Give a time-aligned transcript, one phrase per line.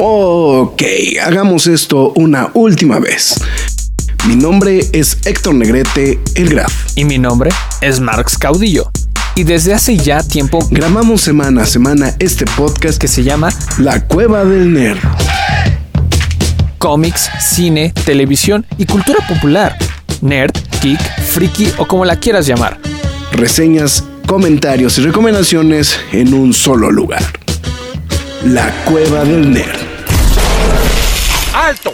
[0.00, 0.80] Ok,
[1.20, 3.34] hagamos esto una última vez.
[4.28, 6.72] Mi nombre es Héctor Negrete, el Graf.
[6.94, 7.50] Y mi nombre
[7.80, 8.92] es Marx Caudillo.
[9.34, 13.48] Y desde hace ya tiempo grabamos semana a semana este podcast que se llama
[13.78, 15.00] La Cueva del Nerd.
[16.78, 19.76] Cómics, cine, televisión y cultura popular.
[20.20, 22.78] Nerd, geek, friki o como la quieras llamar.
[23.32, 27.24] Reseñas, comentarios y recomendaciones en un solo lugar.
[28.44, 29.77] La Cueva del Nerd.
[31.68, 31.92] ¡Alto!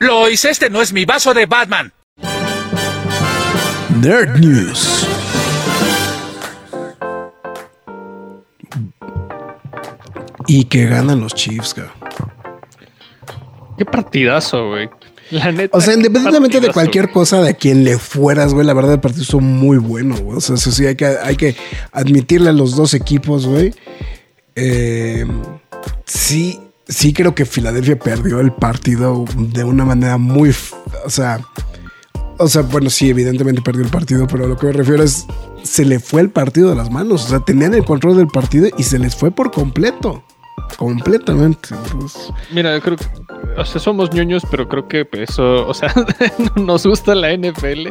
[0.00, 1.92] Lois, este no es mi vaso de Batman.
[4.00, 5.06] Nerd News.
[10.48, 11.94] Y que ganan los Chiefs, cabrón.
[13.78, 14.90] Qué partidazo, güey.
[15.30, 18.94] La neta, o sea, independientemente de cualquier cosa de quien le fueras, güey, la verdad
[18.94, 20.38] el partido estuvo muy bueno, güey.
[20.38, 21.54] O sea, eso sí, hay que, hay que
[21.92, 23.72] admitirle a los dos equipos, güey.
[24.56, 25.24] Eh,
[26.06, 26.58] sí,
[26.88, 30.50] sí creo que Filadelfia perdió el partido de una manera muy,
[31.04, 31.40] o sea,
[32.38, 35.26] o sea, bueno, sí, evidentemente perdió el partido, pero lo que me refiero es,
[35.62, 38.68] se le fue el partido de las manos, o sea, tenían el control del partido
[38.76, 40.22] y se les fue por completo,
[40.76, 41.70] completamente.
[42.52, 43.06] Mira, yo creo que,
[43.56, 45.92] o sea, somos ñoños, pero creo que eso, o sea,
[46.56, 47.88] nos gusta la NFL,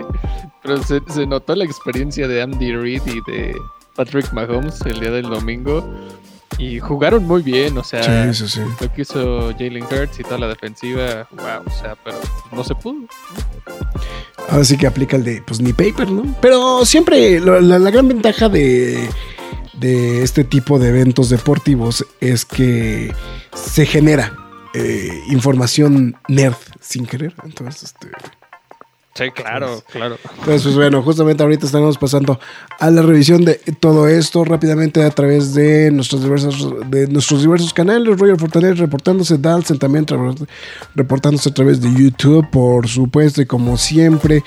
[0.62, 3.56] pero se notó la experiencia de Andy Reid y de
[3.96, 5.84] Patrick Mahomes el día del domingo
[6.58, 11.28] y jugaron muy bien, o sea, lo que hizo Jalen Hurts y toda la defensiva,
[11.32, 12.18] wow, o sea, pero
[12.52, 13.08] no se pudo.
[14.50, 16.36] Ahora sí que aplica el de, pues ni paper, ¿no?
[16.42, 19.10] Pero siempre la, gran ventaja de,
[19.74, 23.14] de este tipo de eventos deportivos es que
[23.54, 24.34] se genera
[24.74, 27.34] eh, información nerd sin querer.
[27.44, 28.10] Entonces, este
[29.18, 30.18] Sí, claro, claro.
[30.40, 32.38] Entonces, pues bueno, justamente ahorita estamos pasando
[32.78, 37.74] a la revisión de todo esto rápidamente a través de nuestros diversos, de nuestros diversos
[37.74, 38.20] canales.
[38.20, 40.06] Roger Fortanet reportándose, Dalsen también
[40.96, 44.44] reportándose a través de YouTube, por supuesto, y como siempre,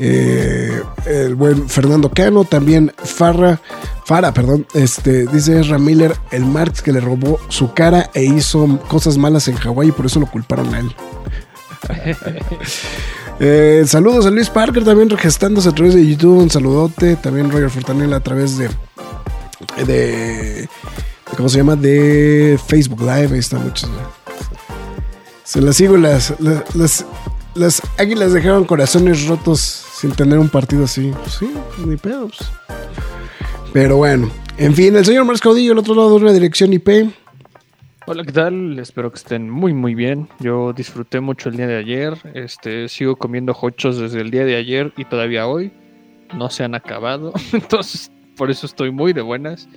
[0.00, 3.60] eh, el buen Fernando Cano, también Farra,
[4.04, 8.80] Fara, perdón, este, dice Ezra Miller, el Marx que le robó su cara e hizo
[8.88, 10.92] cosas malas en Hawái y por eso lo culparon a él.
[13.40, 16.38] Eh, saludos a Luis Parker también regestándose a través de YouTube.
[16.38, 17.14] Un saludote.
[17.14, 18.68] También Roger Fortanella a través de,
[19.86, 20.68] de.
[21.36, 21.76] ¿Cómo se llama?
[21.76, 23.28] De Facebook Live.
[23.32, 23.88] Ahí está muchos.
[25.44, 25.96] Se las sigo.
[25.96, 27.04] Las, las,
[27.54, 31.12] las, águilas dejaron corazones rotos sin tener un partido así.
[31.38, 31.48] sí,
[31.86, 32.32] ni pedos.
[32.36, 32.50] Pues.
[33.72, 34.30] Pero bueno.
[34.56, 36.88] En fin, el señor Marcos Caudillo, el otro lado de una dirección IP.
[38.10, 38.78] Hola, ¿qué tal?
[38.78, 40.30] Espero que estén muy muy bien.
[40.40, 42.16] Yo disfruté mucho el día de ayer.
[42.32, 45.70] Este, sigo comiendo hochos desde el día de ayer y todavía hoy.
[46.34, 47.34] No se han acabado.
[47.52, 49.68] Entonces, por eso estoy muy de buenas.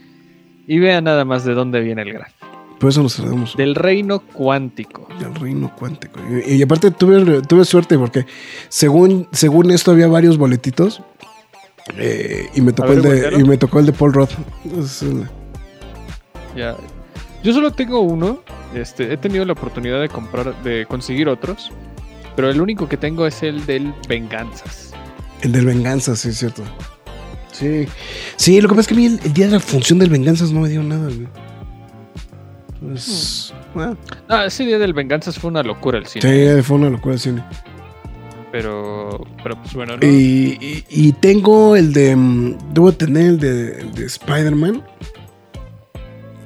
[0.65, 2.31] Y vean nada más de dónde viene el graf.
[2.79, 3.57] Por eso nos tratamos.
[3.57, 5.09] Del reino cuántico.
[5.19, 6.21] Del reino cuántico.
[6.47, 8.25] Y, aparte tuve, tuve suerte porque
[8.69, 11.03] según, según esto había varios boletitos.
[11.97, 14.31] Eh, y me tocó el de, y me tocó el de Paul Roth.
[16.55, 16.77] Ya,
[17.43, 18.43] yo solo tengo uno.
[18.73, 21.71] Este, he tenido la oportunidad de comprar, de conseguir otros.
[22.35, 24.93] Pero el único que tengo es el del Venganzas.
[25.41, 26.63] El del Venganzas, sí, es cierto.
[27.51, 27.87] Sí.
[28.37, 30.51] Sí, lo que pasa es que a mí el, día de la función del Venganzas
[30.51, 31.09] no me dio nada,
[32.79, 33.53] Pues.
[33.73, 33.93] Hmm.
[34.27, 36.57] Ah, ese día del Venganzas fue una locura el cine.
[36.57, 37.43] Sí, fue una locura el cine.
[38.51, 40.05] Pero, pero pues bueno, ¿no?
[40.05, 42.15] Y, y, tengo el de.
[42.15, 44.83] Mm, debo tener el de, el de Spider-Man.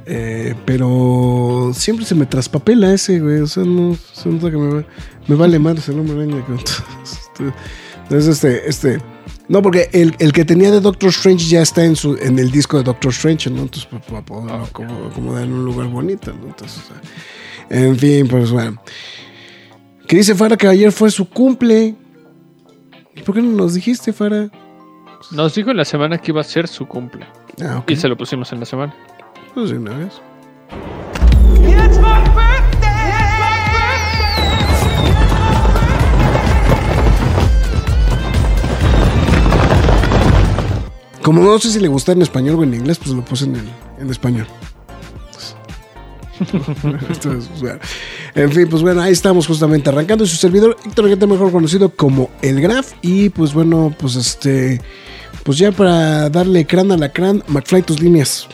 [0.07, 3.39] Eh, pero siempre se me traspapela ese, güey.
[3.39, 4.85] O sea, no, se nota que me,
[5.27, 9.01] me vale más ese nombre Entonces, este, este.
[9.47, 12.51] No, porque el, el, que tenía de Doctor Strange ya está en su en el
[12.51, 13.63] disco de Doctor Strange, ¿no?
[13.63, 16.47] Entonces, para poderlo acomodar en un lugar bonito, ¿no?
[16.47, 16.83] Entonces,
[17.69, 18.81] en fin, pues bueno.
[20.07, 21.95] Que dice Fara que ayer fue su cumple.
[23.16, 24.51] ¿Y por qué no nos dijiste, Fara?
[25.31, 27.25] Nos dijo en la semana que iba a ser su cumple.
[27.61, 28.96] Ah, Y se lo pusimos en la semana.
[29.55, 30.13] Pues una vez.
[41.23, 43.55] Como no sé si le gusta en español o en inglés, pues lo puse en,
[43.97, 44.46] en español.
[48.35, 52.29] En fin, pues bueno, ahí estamos justamente arrancando su servidor Héctor Gente mejor conocido como
[52.41, 54.81] El Graf y pues bueno, pues este
[55.43, 58.49] pues ya para darle crán a la crán, McFly tus líneas.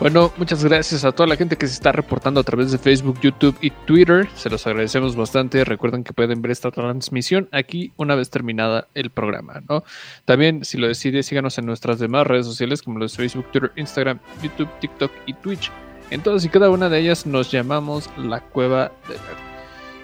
[0.00, 3.18] Bueno, muchas gracias a toda la gente que se está reportando a través de Facebook,
[3.22, 4.28] YouTube y Twitter.
[4.34, 5.64] Se los agradecemos bastante.
[5.64, 9.84] Recuerden que pueden ver esta transmisión aquí una vez terminada el programa, ¿no?
[10.24, 14.18] También, si lo decide, síganos en nuestras demás redes sociales como los Facebook, Twitter, Instagram,
[14.42, 15.70] YouTube, TikTok y Twitch.
[16.10, 19.38] En todas y cada una de ellas nos llamamos la cueva de Nerd.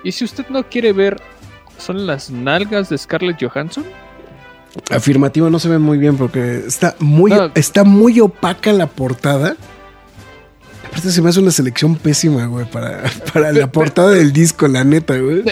[0.04, 1.20] Y si usted no quiere ver,
[1.76, 3.84] ¿son las nalgas de Scarlett Johansson?
[4.88, 7.50] Afirmativo no se ve muy bien porque está muy, No.
[7.54, 9.56] está muy opaca la portada.
[10.90, 13.02] Aparte se me hace una selección pésima, güey, para,
[13.32, 15.42] para la portada del disco, la neta, güey.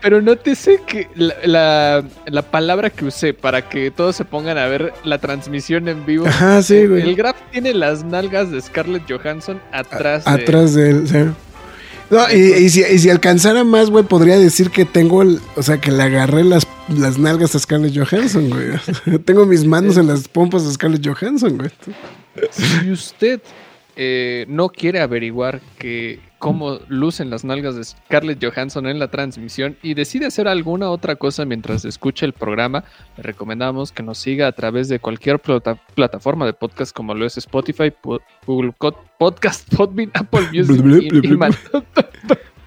[0.00, 4.66] Pero nótese que la, la- la palabra que usé para que todos se pongan a
[4.66, 6.26] ver la transmisión en vivo.
[6.26, 7.02] Ajá, sí, güey.
[7.02, 10.24] El graph tiene las nalgas de Scarlett Johansson atrás.
[10.24, 11.18] de- Atrás de él, sí.
[12.08, 15.40] No, y, y si, y si alcanzara más, güey, podría decir que tengo el.
[15.56, 19.18] O sea, que le agarré las, las nalgas a Scarlett Johansson, güey.
[19.24, 21.70] tengo mis manos en las pompas de Scarlett Johansson, güey.
[22.52, 23.40] Si usted
[23.96, 29.76] eh, no quiere averiguar que cómo lucen las nalgas de Scarlett Johansson en la transmisión
[29.82, 32.84] y decide hacer alguna otra cosa mientras escucha el programa,
[33.16, 37.24] le recomendamos que nos siga a través de cualquier plata- plataforma de podcast como lo
[37.24, 38.72] es Spotify, Po- Google
[39.18, 40.82] Podcast, Podbean, Apple Music,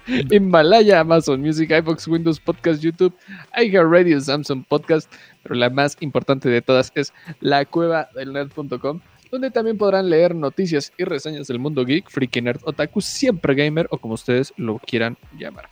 [0.30, 3.14] Himalaya, Amazon Music, iVoox, Windows Podcast, YouTube,
[3.56, 5.10] iHeartRadio, Samsung Podcast,
[5.42, 9.00] pero la más importante de todas es la cueva del nerd.com
[9.30, 13.86] donde también podrán leer noticias y reseñas del mundo geek, freaky nerd, otaku, siempre gamer
[13.90, 15.68] o como ustedes lo quieran llamar.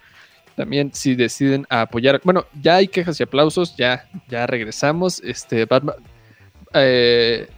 [0.57, 5.23] También si deciden apoyar, bueno, ya hay quejas y aplausos, ya, ya regresamos.
[5.25, 5.95] Este Batman,
[6.75, 7.49] eh,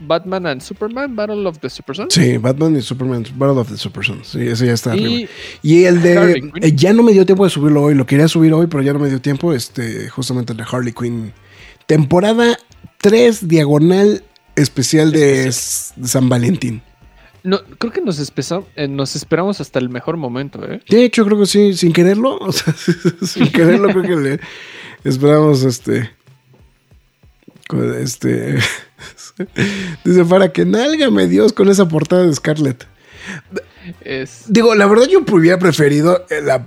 [0.00, 2.14] Batman and Superman, Battle of the Super Sons.
[2.14, 4.28] Sí, Batman y Superman, Battle of the Super Sons.
[4.28, 5.10] Sí, ese ya está arriba.
[5.10, 5.28] y
[5.62, 6.50] Y el de.
[6.62, 7.94] Eh, ya no me dio tiempo de subirlo hoy.
[7.94, 9.52] Lo quería subir hoy, pero ya no me dio tiempo.
[9.52, 11.32] Este, justamente el de Harley Quinn.
[11.86, 12.56] Temporada
[12.98, 14.24] 3, diagonal
[14.56, 16.82] especial de, San Valentín.
[17.42, 20.80] no, creo que nos, espesa- eh, nos esperamos hasta el mejor momento, ¿eh?
[20.88, 22.36] De hecho, creo que sí, sin quererlo.
[22.40, 22.74] O sea,
[23.26, 24.40] sin quererlo, creo que le
[25.04, 26.10] esperamos este.
[28.00, 28.58] Este.
[30.04, 32.86] Dice para que nálgame Dios con esa portada de Scarlett.
[34.02, 36.64] Es, Digo, la verdad yo hubiera preferido eh, la-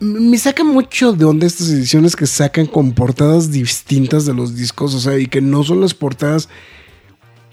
[0.00, 4.94] me saca mucho de onda estas ediciones que sacan con portadas distintas de los discos,
[4.94, 6.48] o sea, y que no son las portadas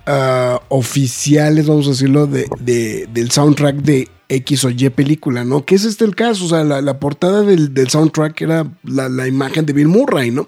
[0.05, 5.63] ah, oficiales, vamos a decirlo, de, de- del soundtrack de X o Y película, ¿no?
[5.65, 9.09] Que es este el caso, o sea, la, la portada del, del soundtrack era la,
[9.09, 10.47] la imagen de Bill Murray, ¿no?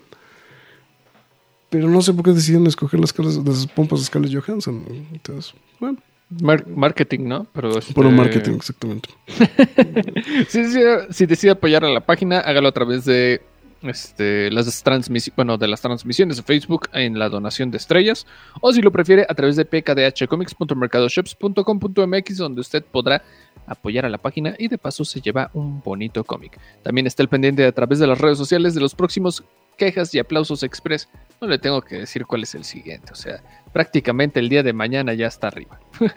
[1.70, 4.84] Pero no sé por qué decidieron escoger las, caras, las pompas de Scarlett Johansson.
[5.12, 5.98] Entonces, bueno,
[6.42, 7.48] mar- marketing, ¿no?
[7.54, 9.10] Pero este, puro marketing, exactamente.
[10.50, 13.42] Si decide apoyar a la página, hágalo a través de
[13.90, 18.26] este, las transmisiones, bueno, de las transmisiones de Facebook en la donación de estrellas,
[18.62, 23.22] o si lo prefiere, a través de pkdhcomics.mercadoshops.com.mx, donde usted podrá
[23.68, 26.60] apoyar a la página y de paso se lleva un bonito cómic.
[26.84, 29.44] También está el pendiente a través de las redes sociales de los próximos
[29.78, 31.08] quejas y aplausos express.
[31.42, 33.42] No le tengo que decir cuál es el siguiente, o sea,
[33.74, 35.80] prácticamente el día de mañana ya está arriba.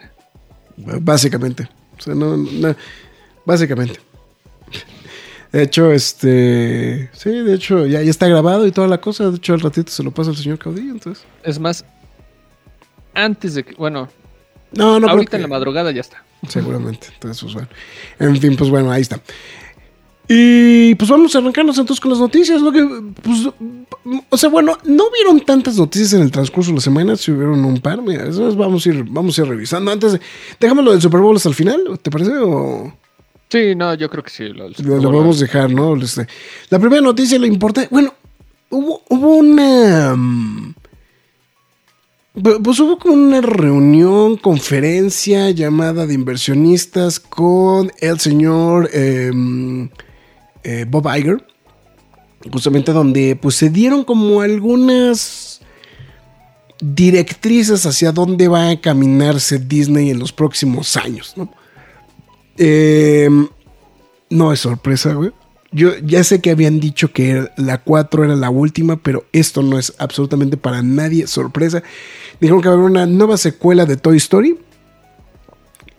[0.77, 1.67] Básicamente.
[1.97, 2.75] O sea, no, no-
[3.45, 3.99] básicamente.
[5.51, 7.09] De hecho, este.
[7.13, 9.29] Sí, de hecho, ya, ya está grabado y toda la cosa.
[9.31, 11.23] De hecho, al ratito se lo pasa al señor Caudillo, entonces.
[11.43, 11.83] Es más,
[13.13, 14.09] antes de que, bueno,
[14.73, 16.23] No, no, ahorita que- en la madrugada ya está.
[16.47, 17.07] Seguramente.
[17.13, 17.67] Entonces, pues bueno.
[18.19, 19.19] En fin, pues bueno, ahí está.
[20.31, 22.61] Y pues vamos a arrancarnos entonces con las noticias.
[22.61, 22.87] Lo que,
[23.23, 23.49] pues,
[24.29, 27.65] o sea, bueno, no hubieron tantas noticias en el transcurso de la semana, si hubieron
[27.65, 27.99] un par.
[28.03, 29.91] Mira, eso vamos a ir, vamos a ir revisando.
[29.91, 30.21] Antes, de,
[30.59, 32.31] déjame lo del Super Bowl hasta el final, ¿te parece?
[32.37, 32.93] O.
[33.49, 34.49] Sí, no, yo creo que sí.
[34.49, 35.95] Lo, Lo, lo podemos dejar, ¿no?
[35.95, 36.27] Este,
[36.69, 37.87] la primera noticia, la importante.
[37.91, 38.13] Bueno,
[38.69, 40.15] hubo, hubo una.
[40.15, 40.75] mm,
[42.35, 49.89] pu- Pues hubo como una reunión, conferencia llamada de inversionistas con el señor em,
[50.63, 51.43] eh, Bob Iger.
[52.53, 55.59] Justamente donde pues se dieron como algunas
[56.81, 61.51] directrices hacia dónde va a caminarse Disney en los próximos años, ¿no?
[62.59, 63.29] Eh,
[64.29, 65.31] no es sorpresa, güey.
[65.71, 69.77] Yo ya sé que habían dicho que la 4 era la última, pero esto no
[69.79, 71.83] es absolutamente para nadie sorpresa.
[72.39, 74.57] Dijeron que va a haber una nueva secuela de Toy Story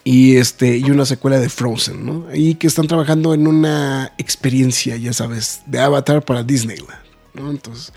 [0.02, 2.26] y, este, y una secuela de Frozen, ¿no?
[2.34, 6.88] Y que están trabajando en una experiencia, ya sabes, de Avatar para Disneyland,
[7.34, 7.50] ¿no?
[7.50, 7.92] Entonces,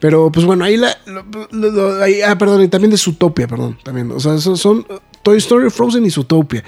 [0.00, 0.96] pero pues bueno, ahí la.
[1.06, 1.24] lo-
[2.26, 4.10] ah, perdón, y también de Zootopia, perdón, también.
[4.12, 4.86] O sea, son, son
[5.22, 6.64] Toy Story, Frozen y Zootopia.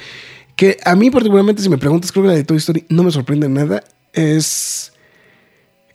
[0.58, 3.12] Que a mí, particularmente, si me preguntas, creo que la de Toy Story no me
[3.12, 3.84] sorprende nada.
[4.12, 4.92] Es.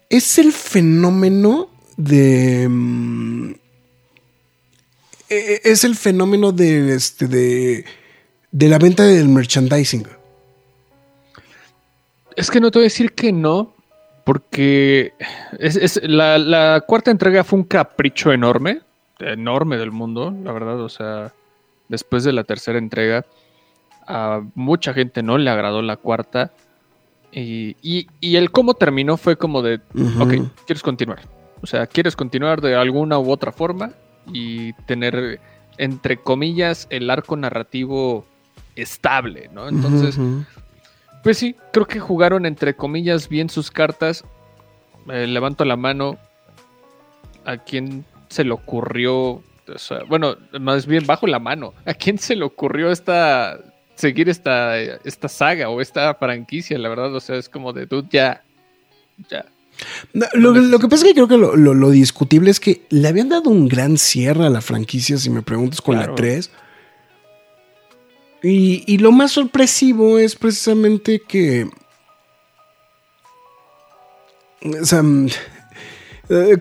[0.09, 1.67] Es el fenómeno
[1.97, 2.67] de.
[2.69, 3.51] mm,
[5.29, 6.95] e- Es el fenómeno de.
[6.95, 7.83] Este, de.
[8.53, 10.07] De la venta del merchandising.
[12.37, 13.73] Es que no te voy a decir que no,
[14.23, 15.11] porque
[15.59, 18.79] es, la cuarta entrega fue un capricho enorme,
[19.19, 20.79] enorme del mundo, la verdad.
[20.79, 21.33] O sea,
[21.89, 23.25] después de la tercera entrega,
[24.07, 26.51] A mucha gente no le agradó la cuarta.
[27.31, 29.79] Y, y- y el cómo terminó fue como de,
[30.21, 30.33] ok,
[30.65, 31.19] quieres continuar.
[31.61, 33.91] O sea, quieres continuar de alguna u otra forma
[34.31, 35.39] y tener,
[35.77, 38.25] entre comillas, el arco narrativo
[38.75, 39.67] estable, ¿no?
[39.69, 40.17] Entonces,
[41.23, 44.25] pues sí, creo que jugaron entre comillas bien sus cartas.
[45.09, 46.17] Eh, levanto la mano.
[47.45, 49.41] ¿A quién se le ocurrió?
[49.73, 51.73] O sea, bueno, más bien bajo la mano.
[51.85, 53.57] ¿A quién se le ocurrió esta
[53.95, 56.77] seguir esta, esta saga o esta franquicia?
[56.77, 58.43] La verdad, o sea, es como de dude, ya.
[59.29, 59.45] Ya.
[60.13, 62.81] No, Lo, lo que pasa es que creo que lo, lo- lo discutible es que
[62.89, 66.11] le habían dado un gran cierre a la franquicia, si me preguntas, con Claro.
[66.11, 66.51] la 3.
[68.43, 71.67] Y, y lo más sorpresivo es precisamente que.
[74.81, 75.01] O sea.
[75.03, 75.27] mm,
[76.29, 76.57] eh,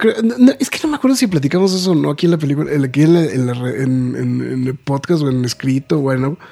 [0.58, 3.02] es que no me acuerdo si platicamos eso o no aquí en la película, aquí
[3.02, 6.36] en, la- en la re- en- en- en el podcast o en escrito, bueno.
[6.38, 6.48] Pero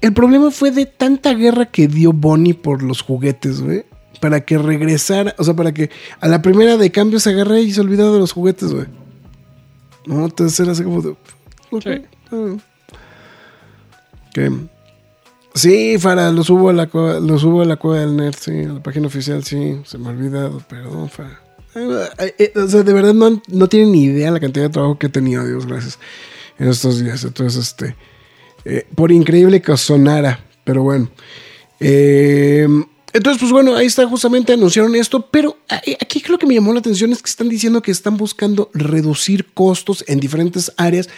[0.00, 3.84] el problema fue de tanta guerra que dio Bonnie por los juguetes, güey.
[4.20, 5.90] Para que regresara, o sea, para que
[6.20, 8.86] a la primera de cambio se agarre y se olvidara de los juguetes, güey.
[10.06, 11.10] No, entonces era así como de.
[11.70, 12.02] ok, Sí.
[12.32, 12.56] ah.
[14.30, 14.68] Ok.
[15.54, 18.62] Sí, Fara, lo subo a la cueva, lo subo a la cueva del nerd, sí,
[18.62, 21.40] a la página oficial, sí, se me ha olvidado, perdón, Fara.
[21.74, 25.06] Eh, o sea, de verdad no, no tienen ni idea la cantidad de trabajo que
[25.06, 25.98] he tenido, Dios gracias,
[26.58, 27.24] en estos días.
[27.24, 27.96] Entonces, este,
[28.68, 31.10] eh, por increíble que sonara, pero bueno.
[31.80, 32.66] Eh,
[33.12, 35.56] entonces, pues bueno, ahí está, justamente anunciaron esto, pero
[35.86, 38.70] eh, aquí lo que me llamó la atención es que están diciendo que están buscando
[38.74, 41.08] reducir costos en diferentes áreas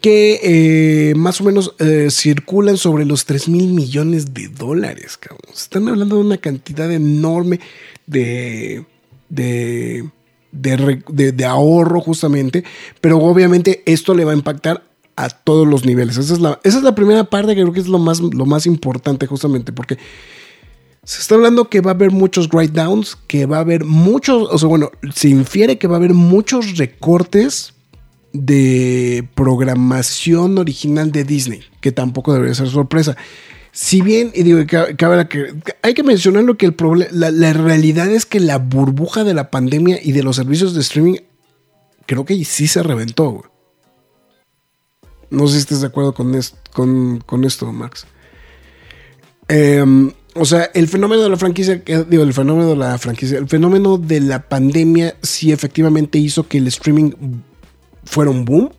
[0.00, 1.74] que más o menos
[2.10, 5.18] circulan sobre los 3 mil millones de dólares.
[5.52, 7.60] Están hablando de una cantidad enorme
[8.06, 8.84] de,
[9.28, 10.04] de-
[10.52, 12.64] de ahorro justamente,
[13.00, 14.82] pero obviamente esto le va a impactar
[15.16, 16.16] a todos los niveles.
[16.16, 18.46] Esa es la, esa es la primera parte que creo que es lo más, lo
[18.46, 19.96] más importante justamente porque
[21.04, 24.48] se está hablando que va a haber muchos write downs, que va a haber muchos,
[24.50, 27.74] o sea, bueno, se infiere que va a haber muchos recortes
[28.32, 33.16] de programación original de Disney, que tampoco debería ser sorpresa.
[33.70, 37.30] Si bien, y digo, ca- cabe que, hay que mencionar lo que el problema, la,
[37.30, 41.16] la realidad es que la burbuja de la pandemia y de los servicios de streaming,
[42.06, 43.44] creo que sí se reventó.
[45.34, 46.32] No sé si estás de acuerdo con,
[46.72, 48.06] con, con esto, Max.
[49.48, 53.38] Em, o sea, el fenómeno de la franquicia, eh, digo, el fenómeno de la franquicia,
[53.38, 57.12] el fenómeno de la pandemia sí efectivamente hizo que el streaming
[58.04, 58.70] fuera un boom,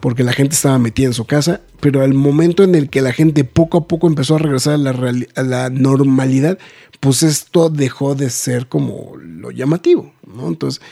[0.00, 3.12] porque la gente estaba metida en su casa, pero al momento en el que la
[3.12, 4.90] gente poco a poco empezó a regresar a la,
[5.36, 6.58] a la normalidad,
[7.00, 10.48] pues esto dejó de ser como lo llamativo, ¿no?
[10.48, 10.82] Entonces,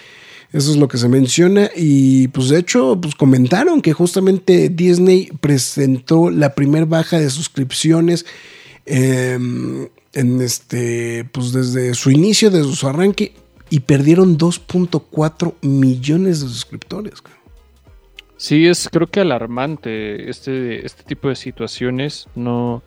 [0.52, 5.30] eso es lo que se menciona y pues de hecho, pues comentaron que justamente Disney
[5.40, 8.24] presentó la primer baja de suscripciones
[8.86, 9.38] eh,
[10.14, 13.34] en este, pues desde su inicio, desde su arranque
[13.70, 17.22] y perdieron 2.4 millones de suscriptores.
[18.38, 22.28] Sí, es creo que alarmante este, este tipo de situaciones.
[22.34, 22.82] No,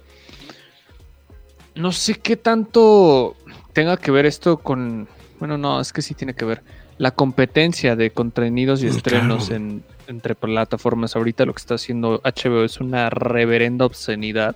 [1.76, 3.36] no sé qué tanto
[3.74, 5.08] tenga que ver esto con.
[5.40, 6.64] Bueno, no, es que sí tiene que ver.
[7.02, 9.64] La competencia de contenidos y estrenos claro.
[9.64, 11.16] en, entre plataformas.
[11.16, 14.56] Ahorita lo que está haciendo HBO es una reverenda obscenidad.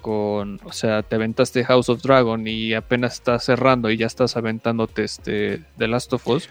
[0.00, 4.36] Con, o sea, te aventaste House of Dragon y apenas estás cerrando y ya estás
[4.36, 6.48] aventándote este The Last of Us.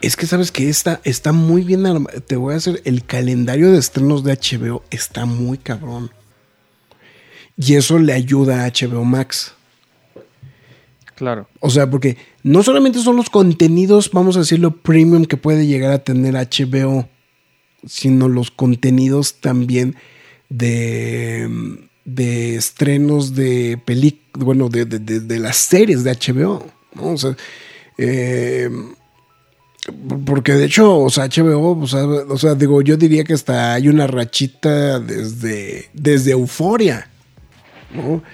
[0.00, 2.06] Es que sabes que está, está muy bien.
[2.26, 6.10] Te voy a hacer el calendario de estrenos de HBO está muy cabrón.
[7.58, 9.54] Y eso le ayuda a HBO Max.
[11.22, 11.46] Claro.
[11.60, 15.92] O sea, porque no solamente son los contenidos, vamos a decirlo, premium que puede llegar
[15.92, 17.08] a tener HBO,
[17.86, 19.94] sino los contenidos también
[20.48, 21.48] de,
[22.04, 27.12] de estrenos de películas, bueno, de, de- de- las series de HBO, ¿no?
[27.12, 27.36] O sea,
[27.98, 28.68] eh,
[30.26, 33.74] porque de hecho, o sea, HBO, o sea, o sea, digo, yo diría que hasta
[33.74, 37.08] hay una rachita desde, desde Euforia,
[37.94, 38.24] ¿no?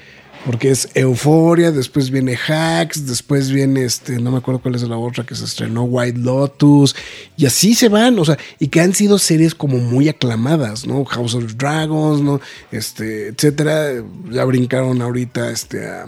[0.47, 4.97] Porque es Euforia, después viene Hacks, después viene este, no me acuerdo cuál es la
[4.97, 6.95] otra que se estrenó, White Lotus,
[7.37, 11.04] y así se van, o sea, y que han sido series como muy aclamadas, ¿no?
[11.04, 12.40] House of Dragons, ¿no?
[12.71, 14.02] Este, etcétera.
[14.30, 16.04] Ya brincaron ahorita este, a,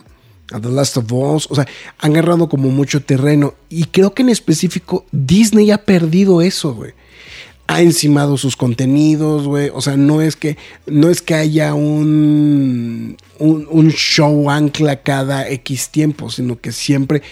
[0.52, 1.66] a The Last of Us, o sea,
[1.98, 6.94] han agarrado como mucho terreno, y creo que en específico Disney ha perdido eso, güey
[7.70, 9.70] ha encimado sus contenidos, güey.
[9.72, 15.48] O sea, no es que, no es que haya un, un, un show ancla cada
[15.48, 17.22] X tiempo, sino que siempre,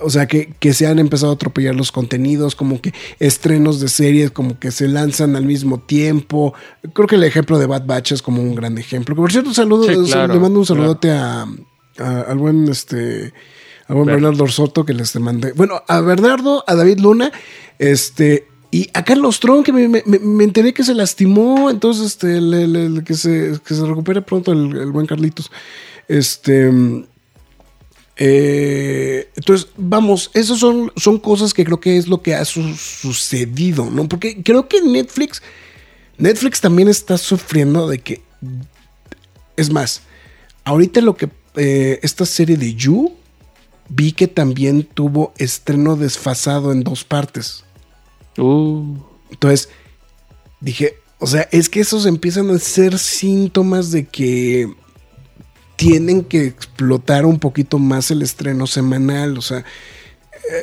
[0.00, 3.88] o sea, que, que, se han empezado a atropellar los contenidos, como que estrenos de
[3.88, 6.54] series, como que se lanzan al mismo tiempo.
[6.94, 9.14] Creo que el ejemplo de Bad Batch es como un gran ejemplo.
[9.14, 11.46] Por cierto, saludo, le mando un saludote a,
[11.98, 13.34] al buen este.
[13.88, 15.52] A buen Bernardo Soto que les mandé.
[15.52, 17.30] Bueno, a Bernardo, a David Luna,
[17.78, 20.02] este, y a Carlos Tron, que me,
[20.42, 22.40] enteré que se lastimó, entonces este,
[23.04, 25.52] que, se, recupere pronto el, el buen Carlitos.
[26.08, 26.70] Este.
[28.16, 33.90] Eh, entonces, vamos, esas son, son cosas que creo que es lo que ha sucedido,
[33.90, 34.08] ¿no?
[34.08, 35.42] Porque creo que Netflix,
[36.16, 38.22] Netflix también está sufriendo de que,
[39.58, 40.00] es más,
[40.64, 43.12] ahorita lo que, eh, esta serie de You,
[43.90, 47.64] vi que también tuvo estreno desfasado en dos partes.
[48.38, 48.96] Uh.
[49.30, 49.68] Entonces,
[50.60, 54.68] dije, o sea, es que esos empiezan a ser síntomas de que
[55.76, 59.64] tienen que explotar un poquito más el estreno semanal, o sea,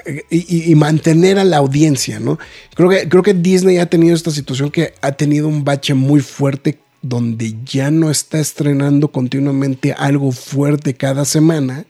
[0.05, 2.37] eh, y, mantener a la audiencia, ¿no?
[2.75, 6.19] Creo que, creo que Disney ha tenido esta situación que ha tenido un bache muy
[6.19, 11.85] fuerte donde ya no está estrenando continuamente algo fuerte cada semana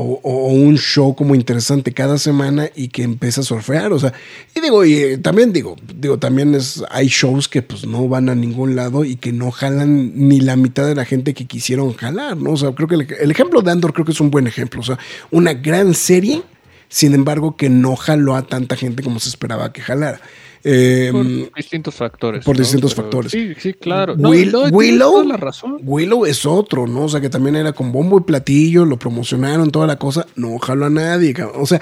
[0.00, 3.92] o, un show como interesante cada semana y que empieza a surfear.
[3.92, 4.12] O sea,
[4.54, 8.28] y digo, y eh, también digo, digo, también es, hay shows que pues no van
[8.28, 11.94] a ningún lado y que no jalan ni la mitad de la gente que quisieron
[11.94, 12.52] jalar, ¿no?
[12.52, 14.80] O sea, creo que el, ejemplo de Andor creo que es un buen ejemplo.
[14.80, 14.98] O sea,
[15.30, 16.42] una gran serie,
[16.88, 20.20] sin embargo, que no jaló a tanta gente como se esperaba que jalara.
[20.64, 22.44] Eh, por distintos factores.
[22.44, 23.32] Por distintos factores.
[23.32, 24.14] Sí, sí, claro.
[24.14, 25.78] Willow, la razón.
[25.82, 27.04] Willow es otro, ¿no?
[27.04, 30.26] O sea, que también era con bombo y platillo, lo promocionaron, toda la cosa.
[30.36, 31.34] No jaló a nadie.
[31.54, 31.80] O sea,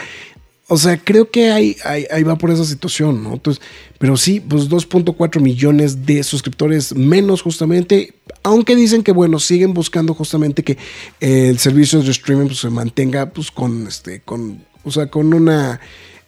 [0.68, 3.34] o sea, creo que ahí, ahí, va por esa situación, ¿no?
[3.34, 3.62] Entonces,
[3.98, 10.12] pero sí, pues 2.4 millones de suscriptores menos justamente, aunque dicen que, bueno, siguen buscando
[10.12, 10.76] justamente que
[11.20, 15.81] el servicio de streaming pues, se mantenga pues con, este, con, o sea, con una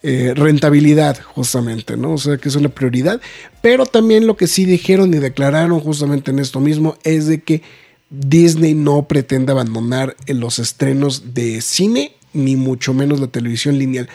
[0.02, 2.12] eh, rentabilidad, justamente, ¿no?
[2.12, 3.20] O sea, que es una prioridad.
[3.62, 7.62] Pero también lo que sí dijeron y declararon justamente en esto mismo es de que
[8.10, 14.08] Disney no pretende abandonar los estrenos de cine, ni mucho menos la televisión lineal.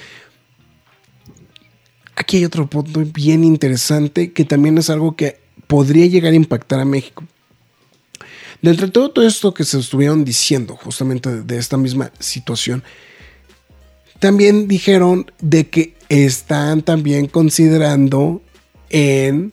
[2.15, 6.81] Aquí hay otro punto bien interesante que también es algo que podría llegar a impactar
[6.81, 7.23] a México.
[8.61, 12.83] De entre todo, todo esto que se estuvieron diciendo justamente de esta misma situación,
[14.23, 18.41] también dijeron de que están también considerando
[18.89, 19.51] en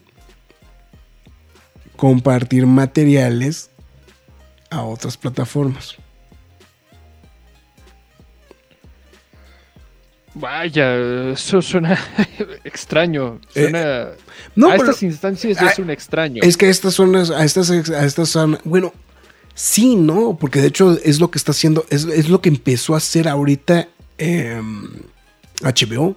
[1.97, 3.69] compartir materiales
[4.69, 5.97] a otras plataformas.
[10.35, 11.99] Vaya, eso suena
[12.63, 13.41] extraño.
[13.49, 14.07] Suena, eh,
[14.55, 16.41] no, a estas instancias es un extraño.
[16.43, 18.93] Es que estas son a estas, a estas son, bueno,
[19.53, 22.93] sí, no, porque de hecho es lo que está haciendo, es, es lo que empezó
[22.93, 23.89] a hacer ahorita
[25.61, 26.07] HBO.
[26.07, 26.15] Em,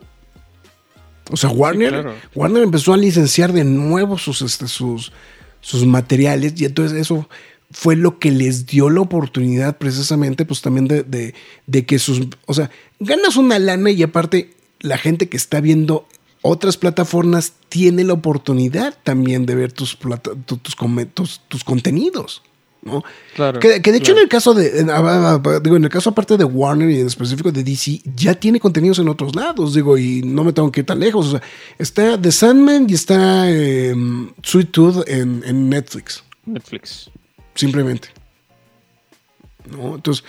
[1.30, 5.12] o sea, Warner, Warner empezó a licenciar de nuevo sus, este, sus,
[5.60, 7.28] sus materiales y entonces eso
[7.70, 11.34] fue lo que les dio la oportunidad precisamente pues también de,
[11.66, 16.06] de, que sus, o sea, ganas una lana y aparte la gente que está viendo
[16.42, 19.98] otras plataformas tiene la oportunidad también de ver tus,
[20.44, 22.42] tus, tus contenidos.
[22.84, 23.02] ¿No?
[23.34, 23.58] Claro.
[23.58, 24.84] Que, de hecho en el caso de,
[25.62, 28.98] digo, en el caso aparte de Warner y en específico de DC, ya tiene contenidos
[28.98, 31.26] en otros lados, digo, y no me tengo que ir tan lejos.
[31.26, 31.42] O sea,
[31.78, 33.94] está The Sandman y está eh,
[34.42, 36.22] Sweet Tooth en, Netflix.
[36.44, 37.10] Netflix.
[37.54, 38.08] Simplemente.
[39.70, 39.94] ¿No?
[39.94, 40.24] Entonces,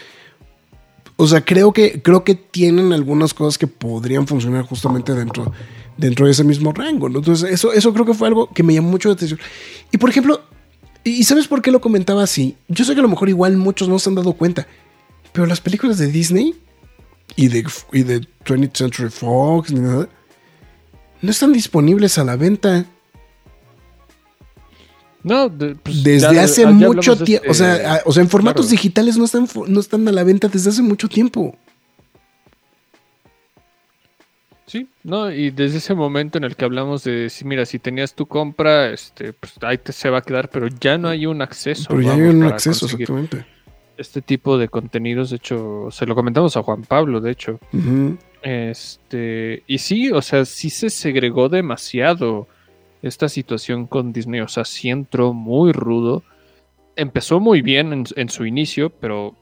[1.18, 5.52] o sea, creo que, creo que tienen algunas cosas que podrían funcionar justamente dentro,
[5.98, 7.08] dentro de ese mismo rango.
[7.08, 9.40] Entonces, eso, eso creo que fue algo que me llamó mucho la atención.
[9.92, 10.42] Y por ejemplo,
[11.06, 12.58] ¿Y sabes por qué lo comentaba así?
[12.68, 14.68] Yo sé que a lo mejor igual muchos no se han dado cuenta,
[15.32, 16.56] pero las películas de Disney
[17.36, 17.64] y de,
[17.94, 20.10] y de 20th Century Fox ni nada,
[21.22, 22.86] no están disponibles a la venta.
[25.22, 25.52] No,
[25.84, 27.52] pues desde hace mucho tiempo.
[27.52, 30.72] O, sea, o sea, en formatos digitales no están, no están a la venta desde
[30.72, 31.56] hace mucho tiempo.
[34.68, 38.16] Sí, no, y desde ese momento en el que hablamos de si mira, si tenías
[38.16, 41.42] tu compra, este, pues ahí te se va a quedar, pero ya no hay un
[41.42, 41.86] acceso.
[41.90, 43.46] Pero ya hay un acceso, exactamente.
[43.98, 47.60] Este tipo de contenidos, de hecho, se lo comentamos a Juan Pablo, de hecho.
[48.42, 52.48] Este, y sí, o sea, sí se segregó demasiado
[53.04, 56.24] esta situación con Disney, o sea, sí entró muy rudo.
[56.96, 59.36] Empezó muy bien en su inicio, pero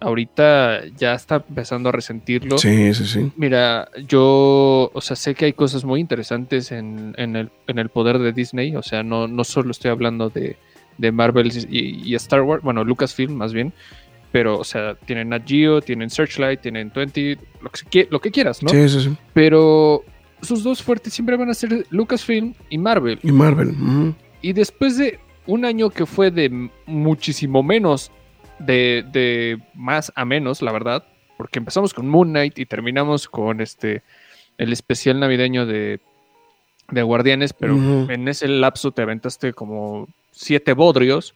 [0.00, 2.58] ahorita ya está empezando a resentirlo.
[2.58, 3.32] Sí, sí, sí.
[3.36, 8.18] Mira, yo, o sea, sé que hay cosas muy interesantes en, el, en el, poder
[8.18, 10.56] de Disney, o sea, no, no solo estoy hablando de,
[10.98, 13.72] de Marvel y, Star Wars, bueno, Lucasfilm más bien,
[14.30, 18.62] pero, o sea, tienen Nat Geo, tienen Searchlight, tienen 20, lo que, lo que quieras,
[18.62, 18.68] ¿no?
[18.68, 19.16] Sí, sí, sí.
[19.32, 20.04] Pero
[20.42, 23.18] sus dos fuertes siempre van a ser Lucasfilm y Marvel.
[23.22, 23.74] Y Marvel.
[24.42, 28.12] Y después de un año que fue de muchísimo menos,
[28.58, 31.04] de, de más a menos, la verdad,
[31.36, 34.02] porque empezamos con Moon Knight y terminamos con este
[34.58, 36.00] el especial navideño de,
[36.90, 37.76] de Guardianes, pero
[38.10, 41.34] en ese lapso te aventaste como siete bodrios.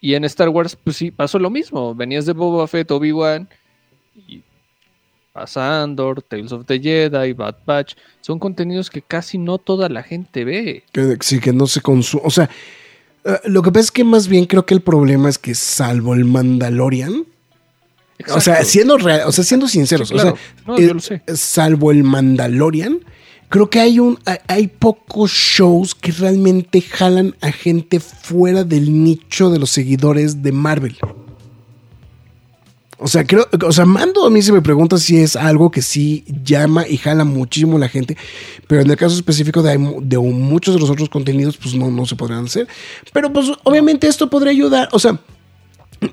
[0.00, 1.94] Y en Star Wars, pues sí, pasó lo mismo.
[1.94, 3.48] Venías de Boba Fett, Obi-Wan,
[4.14, 4.42] y
[5.32, 7.94] pasa Andor, Tales of the Jedi, Bad Batch.
[8.20, 10.84] Son contenidos que casi no toda la gente ve.
[10.92, 12.22] Que, sí, que no se consume.
[12.24, 12.50] O sea,
[13.24, 16.14] eh, lo que pasa es que más bien creo que el problema es que salvo
[16.14, 17.24] el Mandalorian,
[18.34, 20.32] o sea, siendo real, o sea, siendo sinceros, Sí, claro.
[20.32, 21.22] o sea, No, eh, yo lo sé.
[21.34, 23.00] salvo el Mandalorian,
[23.48, 29.50] creo que hay un hay pocos shows que realmente jalan a gente fuera del nicho
[29.50, 30.96] de los seguidores de Marvel.
[33.04, 35.82] O sea, creo, o sea, Mando a mí se me pregunta si es algo que
[35.82, 38.16] sí llama y jala muchísimo a la gente,
[38.66, 42.16] pero en el caso específico de, muchos de los otros contenidos, pues no, no se
[42.16, 42.66] podrían hacer.
[43.12, 45.20] Pero pues obviamente esto podría ayudar, o sea,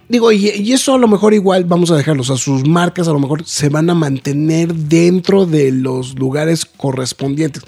[0.10, 2.24] Digo, y, eso a lo mejor igual vamos a dejarlo.
[2.24, 6.66] O sea, sus marcas a lo mejor se van a mantener dentro de los lugares
[6.66, 7.64] correspondientes.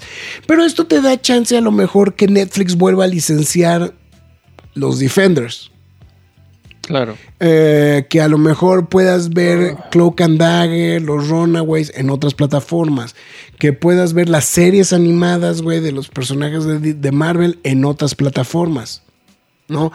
[0.46, 3.94] Pero esto te da chance a lo mejor que Netflix vuelva a licenciar
[4.74, 5.70] los Defenders.
[6.86, 7.16] Claro.
[7.40, 13.14] Eh, que a lo mejor puedas ver Cloak and Dagger, los Runaways en otras plataformas.
[13.58, 18.14] Que puedas ver las series animadas, güey, de los personajes de, de Marvel en otras
[18.14, 19.02] plataformas.
[19.66, 19.92] ¿No?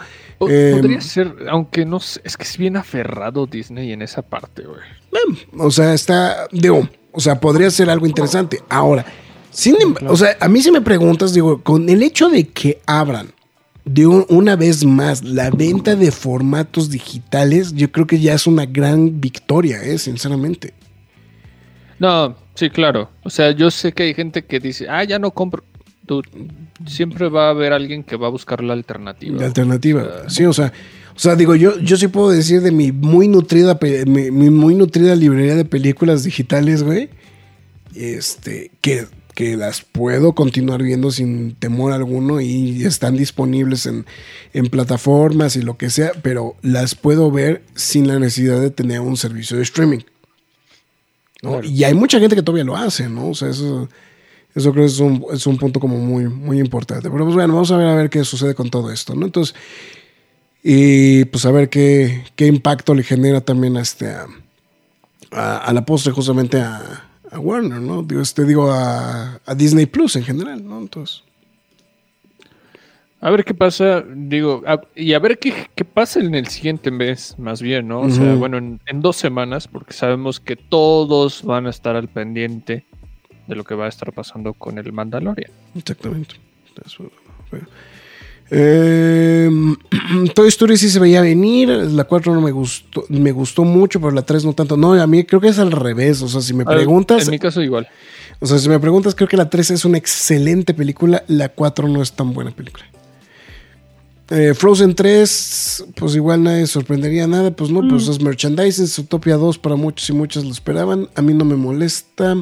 [0.48, 4.64] Eh, Podría ser, aunque no sé, es que es bien aferrado Disney en esa parte,
[4.64, 4.80] güey.
[5.58, 8.60] O sea, está, digo, o sea, podría ser algo interesante.
[8.68, 9.04] Ahora,
[9.50, 12.80] sin em- o sea, a mí si me preguntas, digo, con el hecho de que
[12.86, 13.32] abran
[13.84, 18.46] de un- una vez más la venta de formatos digitales, yo creo que ya es
[18.46, 20.74] una gran victoria, eh, sinceramente.
[21.98, 23.10] No, sí, claro.
[23.24, 25.64] O sea, yo sé que hay gente que dice, ah, ya no compro.
[26.86, 29.38] Siempre va a haber alguien que va a buscar la alternativa.
[29.38, 30.28] La alternativa.
[30.28, 30.72] Sí, o sea,
[31.14, 34.74] o sea, digo, yo, yo sí puedo decir de mi muy nutrida, mi, mi muy
[34.74, 37.10] nutrida librería de películas digitales, güey.
[37.94, 44.04] Este, que, que las puedo continuar viendo sin temor alguno y están disponibles en,
[44.52, 49.00] en plataformas y lo que sea, pero las puedo ver sin la necesidad de tener
[49.00, 50.00] un servicio de streaming.
[51.42, 51.52] ¿no?
[51.52, 51.66] Claro.
[51.68, 53.28] Y hay mucha gente que todavía lo hace, ¿no?
[53.30, 53.88] O sea, eso,
[54.54, 57.08] eso creo que es un, es un punto como muy, muy importante.
[57.10, 59.26] Pero pues bueno, vamos a ver a ver qué sucede con todo esto, ¿no?
[59.26, 59.54] Entonces,
[60.62, 64.26] y pues a ver qué, qué impacto le genera también a este a,
[65.30, 68.02] a- a la postre justamente a, a Warner, ¿no?
[68.02, 70.78] Digo, este, digo a, a Disney Plus en general, ¿no?
[70.78, 71.22] Entonces,
[73.22, 76.90] A ver qué pasa, digo, a- y a ver qué, qué pasa en el siguiente
[76.90, 78.00] mes, más bien, ¿no?
[78.00, 82.08] O sea, bueno, en, en dos semanas, porque sabemos que todos van a estar al
[82.08, 82.86] pendiente
[83.46, 85.50] de lo que va a estar pasando con el Mandalorian.
[85.76, 86.36] exactamente.
[86.68, 86.98] Entonces,
[87.50, 87.66] bueno.
[88.50, 89.48] Eh,
[90.34, 94.12] Toy Story sí se veía venir, la 4 no me gustó, me gustó mucho, pero
[94.12, 94.76] la 3 no tanto.
[94.76, 97.38] No, a mí creo que es al revés, o sea, si me preguntas, En mi
[97.38, 97.88] caso, igual.
[98.40, 101.88] o sea, si me preguntas, creo que la 3 es una excelente película, la 4
[101.88, 102.84] no es tan buena película.
[104.30, 109.58] Eh, Frozen 3, pues igual nadie sorprendería nada, pues no, pues es merchandising, Utopia 2
[109.58, 112.36] para muchos y muchas lo esperaban, a mí no me molesta,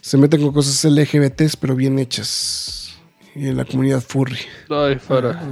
[0.00, 2.81] se meten con cosas LGBTs pero bien hechas,
[3.34, 4.38] y en la comunidad furry.
[4.68, 5.42] Ay, fuera.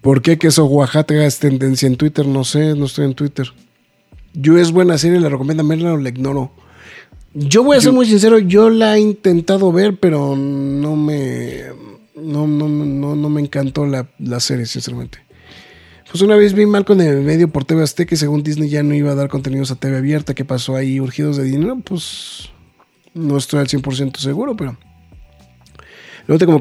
[0.00, 2.26] ¿Por qué queso Oaxaca es tendencia en Twitter?
[2.26, 3.46] No sé, no estoy en Twitter.
[4.34, 6.52] Yo es buena serie, la recomienda Merla o la ignoro.
[7.32, 11.62] Yo voy a ser muy sincero, yo la he intentado ver, pero no me.
[12.14, 15.18] No, no, no, no me encantó la, la serie, sinceramente.
[16.10, 18.84] Pues una vez vi Malcolm en el medio por TV Azteca y según Disney ya
[18.84, 20.34] no iba a dar contenidos a TV abierta.
[20.34, 21.00] ¿Qué pasó ahí?
[21.00, 21.76] ¿Urgidos de dinero?
[21.84, 22.50] Pues
[23.14, 24.76] no estoy al 100% seguro, pero...
[26.26, 26.58] Lo último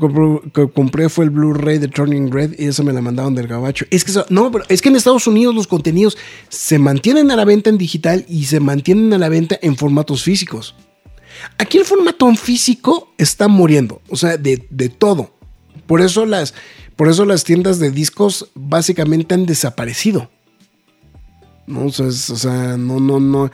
[0.53, 3.85] que compré, fue el Blu-ray de Turning Red y eso me la mandaron del gabacho.
[3.89, 6.17] Es que, no, pero es que en Estados Unidos los contenidos
[6.49, 10.23] se mantienen a la venta en digital y se mantienen a la venta en formatos
[10.23, 10.75] físicos.
[11.57, 15.31] Aquí el formato físico está muriendo, o sea, de, de todo.
[15.87, 16.53] Por eso, las,
[16.95, 20.29] por eso las tiendas de discos básicamente han desaparecido.
[21.67, 21.85] ¿No?
[21.85, 23.51] O sea, no, no, no.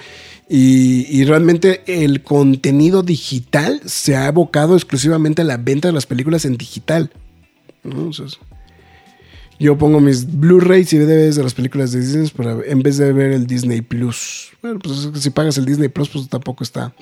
[0.48, 6.06] Y, y realmente el contenido digital se ha abocado exclusivamente a la venta de las
[6.06, 7.12] películas en digital.
[7.84, 8.08] ¿no?
[8.08, 8.26] O sea,
[9.60, 13.12] yo pongo mis Blu-rays y DVDs de las películas de Disney para, en vez de
[13.12, 14.52] ver el Disney Plus.
[14.62, 16.94] Bueno, pues si pagas el Disney Plus, pues tampoco está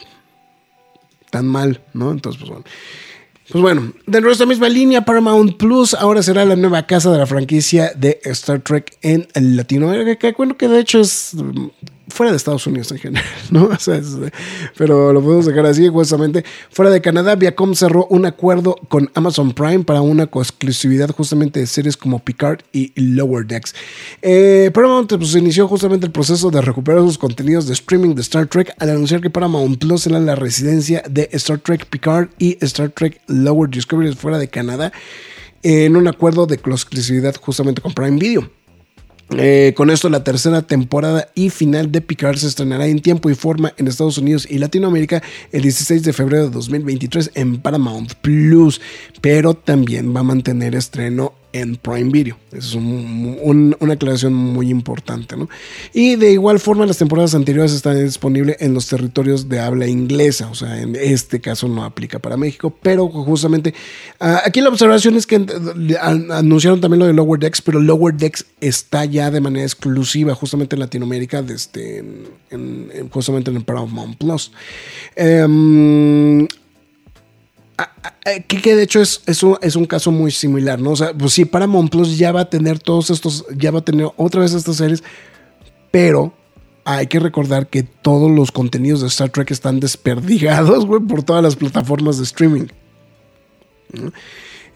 [1.29, 2.11] tan mal, ¿no?
[2.11, 2.65] Entonces, pues bueno.
[3.49, 7.17] Pues bueno, dentro de esta misma línea, Paramount Plus ahora será la nueva casa de
[7.17, 10.33] la franquicia de Star Trek en Latinoamérica.
[10.38, 11.33] Bueno, que de hecho es
[12.09, 13.65] fuera de Estados Unidos en general, ¿no?
[13.65, 14.15] O sea, es-
[14.77, 16.43] pero lo podemos dejar así, justamente.
[16.69, 21.67] Fuera de Canadá, Viacom cerró un acuerdo con Amazon Prime para una exclusividad justamente de
[21.67, 23.75] series como Picard y Lower Decks.
[24.21, 28.47] Eh, Paramount pues, inició justamente el proceso de recuperar sus contenidos de streaming de Star
[28.47, 32.89] Trek al anunciar que Paramount Plus será la residencia de Star Trek Picard y Star
[32.89, 34.91] Trek Lower Discovery fuera de Canadá
[35.63, 38.49] en un acuerdo de exclusividad justamente con Prime Video.
[39.35, 43.35] Eh, con esto, la tercera temporada y final de Picard se estrenará en tiempo y
[43.35, 48.79] forma en Estados Unidos y Latinoamérica el 16 de febrero de 2023 en Paramount Plus,
[49.19, 52.37] pero también va a mantener estreno en Prime Video.
[52.51, 55.35] Es un- un- una aclaración muy importante.
[55.93, 60.49] Y de igual forma, las temporadas anteriores están disponibles en los territorios de habla inglesa,
[60.49, 63.73] o sea, en este caso no aplica para México, pero justamente
[64.19, 65.35] ah, aquí la observación es que
[66.01, 70.33] an- anunciaron también lo de Lower Decks, pero Lower Decks está ya de manera exclusiva
[70.35, 74.51] justamente en Latinoamérica, desde en, en- en- justamente en el Paramount Plus.
[75.15, 76.47] Em,
[78.47, 80.91] que, que de hecho es, es, un, caso muy similar, ¿no?
[80.91, 83.85] O sea, pues sí, Paramount Plus ya va a tener todos estos, ya va a
[83.85, 85.03] tener otra vez estas series,
[85.91, 86.33] pero
[86.85, 91.43] hay que recordar que todos los contenidos de Star Trek están desperdigados, güey, por todas
[91.43, 92.67] las plataformas de streaming.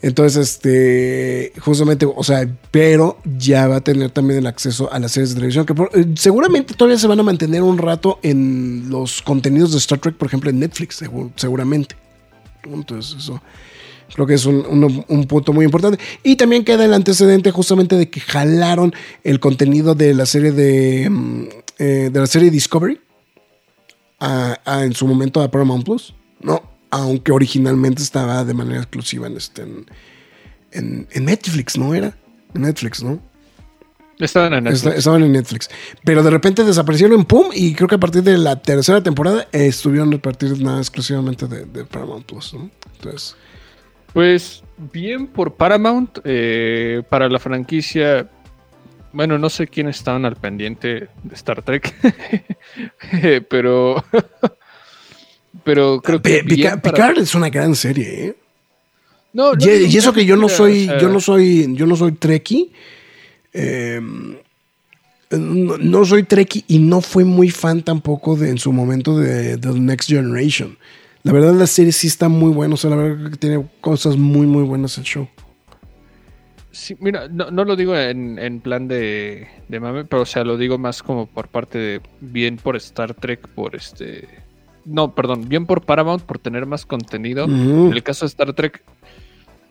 [0.02, 5.12] Entonces, este, justamente, o sea, pero ya va a tener también el acceso a las
[5.12, 9.22] series de televisión, que eh, seguramente todavía se van a mantener un rato en los
[9.22, 12.01] contenidos de Star Trek, por ejemplo, en Netflix, segu- seguramente.
[12.64, 13.42] Entonces, eso
[14.14, 15.98] creo que es un, un- un punto muy importante.
[16.24, 18.94] Y también queda el antecedente justamente de que jalaron
[19.24, 21.44] el contenido de la serie de, mm,
[21.80, 23.00] eh, de la serie Discovery
[24.20, 26.62] a- en su momento a Paramount Plus, ¿no?
[26.90, 29.86] Aunque originalmente estaba de manera exclusiva en, este, en,
[30.72, 31.94] en- en Netflix, ¿no?
[31.96, 32.16] Era
[32.54, 33.20] en Netflix, ¿no?
[34.22, 34.84] Estaban en Netflix.
[34.86, 35.70] Esta- estaban en Netflix.
[36.06, 37.48] Pero de repente desaparecieron, ¡pum!
[37.54, 41.48] Y creo que a partir de la tercera temporada eh, estuvieron a partir nada exclusivamente
[41.48, 42.70] de, de Paramount Plus, ¿no?
[42.98, 43.36] Entonces,
[44.14, 48.30] Pues bien por Paramount, eh, para la franquicia,
[49.14, 51.94] bueno, no sé quiénes estaban al pendiente de Star Trek,
[53.50, 54.04] pero
[55.64, 58.36] pero creo que para- Picard es una gran serie, ¿eh?
[59.34, 62.72] No, no Y, eso que yo no soy, yo no soy, yo no soy Trekkie.
[63.54, 64.02] Eh,
[65.32, 69.58] no, no soy Trekkie y no fui muy fan tampoco de en su momento de,
[69.58, 70.78] The Next Generation.
[71.24, 74.18] La verdad la serie sí está muy buena, o sea, la verdad que tiene cosas
[74.18, 75.28] muy muy buenas el show.
[76.72, 80.44] Sí, mira, no, no lo digo en, en plan de, de mame, pero o sea,
[80.44, 84.28] lo digo más como por parte de bien por Star Trek, por este...
[84.86, 87.44] No, perdón, bien por Paramount por tener más contenido.
[87.44, 88.82] En el caso de Star Trek,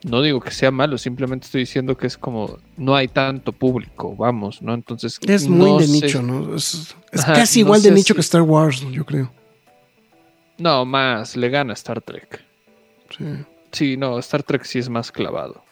[0.05, 4.17] no digo que sea malo, simplemente estoy diciendo que es como no hay tanto público,
[4.17, 4.73] vamos, ¿no?
[4.75, 5.19] Entonces...
[5.27, 6.55] Es muy no de sé- nicho, ¿no?
[6.55, 9.31] Es, es Ajá, casi no igual de nicho si- que Star Wars, yo creo.
[10.59, 12.43] No, más, le gana Star Trek.
[13.17, 13.25] Sí.
[13.73, 15.63] Sí, no, Star Trek sí es más clavado.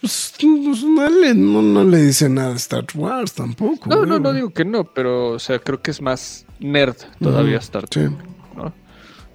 [0.00, 3.88] Pues, pues, no, le, no, no le dice nada a Star Wars tampoco.
[3.88, 4.20] No, no, güey.
[4.20, 7.88] no digo que no, pero o sea, creo que es más nerd todavía Star sí.
[7.90, 8.10] Trek.
[8.56, 8.72] ¿no?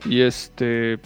[0.05, 0.99] Y este,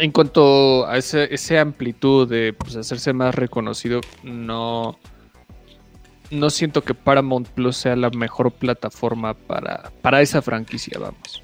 [0.00, 4.98] en cuanto a ese, ese amplitud de pues, hacerse más reconocido, no,
[6.30, 11.42] no siento que Paramount Plus sea la mejor plataforma para, para esa franquicia, vamos.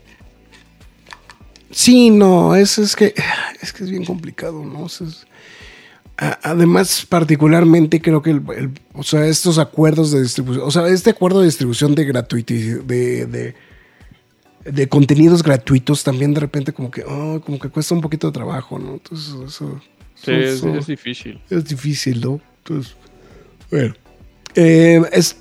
[1.71, 3.15] Sí, no, es, es que
[3.61, 4.87] es que es bien complicado, ¿no?
[6.17, 8.43] Además, particularmente creo que el,
[8.93, 12.47] o sea, estos acuerdos de distribución, o sea, este acuerdo de distribución de gratuidad,
[12.85, 13.55] de,
[14.65, 18.33] de contenidos gratuitos también de repente como que, oh, como que cuesta un poquito de
[18.33, 18.95] trabajo, ¿no?
[18.95, 19.81] Entonces, eso,
[20.15, 21.41] Sí, eso- es, eso- es difícil.
[21.51, 22.41] es difícil, ¿no?
[22.59, 22.95] Entonces,
[23.71, 23.95] bueno.
[24.55, 25.37] Eh, es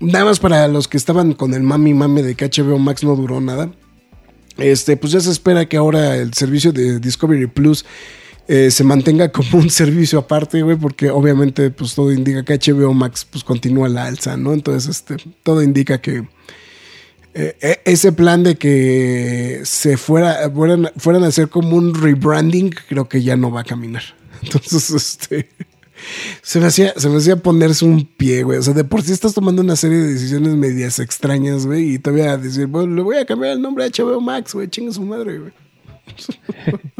[0.00, 3.16] nada más para los que estaban con el mami mame de que HBO Max no
[3.16, 3.70] duró nada.
[4.56, 7.84] Este, pues ya se espera que ahora el servicio de Discovery Plus
[8.48, 12.94] eh, se mantenga como un servicio aparte, güey, porque obviamente pues todo indica que HBO
[12.94, 14.52] Max pues continúa la alza, ¿no?
[14.54, 16.26] Entonces, este, todo indica que
[17.38, 22.70] eh, e- ese plan de que se fuera, fueran, fueran a hacer como un rebranding,
[22.88, 24.02] creo que ya no va a caminar.
[24.42, 25.50] Entonces, este,
[26.40, 28.58] se me hacía, se me hacía ponerse un pie, güey.
[28.58, 31.98] O sea, de por sí estás tomando una serie de decisiones medias extrañas, güey, y
[31.98, 35.02] todavía decir, bueno, le voy a cambiar el nombre a HBO Max, güey, chinga su
[35.02, 35.52] madre, güey.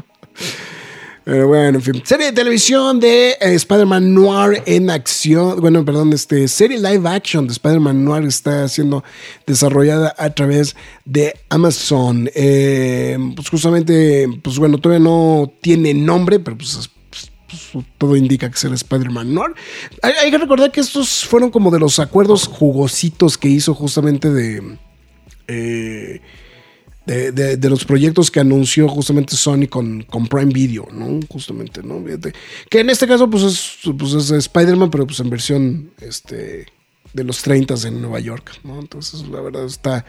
[1.27, 2.03] Pero bueno, en fin.
[2.05, 5.61] Serie de televisión de eh, Spider-Man Noir en acción.
[5.61, 9.03] Bueno, perdón, este serie live action de Spider-Man Noir está siendo
[9.45, 12.31] desarrollada a través de Amazon.
[12.33, 16.91] Eh, pues justamente, pues bueno, todavía no tiene nombre, pero pues
[17.49, 19.53] pues, todo indica que será Spider-Man Noir.
[20.03, 24.79] Hay, que recordar que estos fueron como de los acuerdos jugositos que hizo justamente de,
[25.49, 26.21] eh,
[27.07, 31.21] de, los proyectos que anunció justamente Sony con, con, Prime Video, ¿no?
[31.29, 32.05] Justamente, ¿no?
[32.69, 36.67] Que en este caso, pues es, pues es Spider-Man, pero pues en versión este,
[37.13, 38.81] de los 30 en Nueva York, ¿no?
[38.81, 40.05] Entonces, la verdad está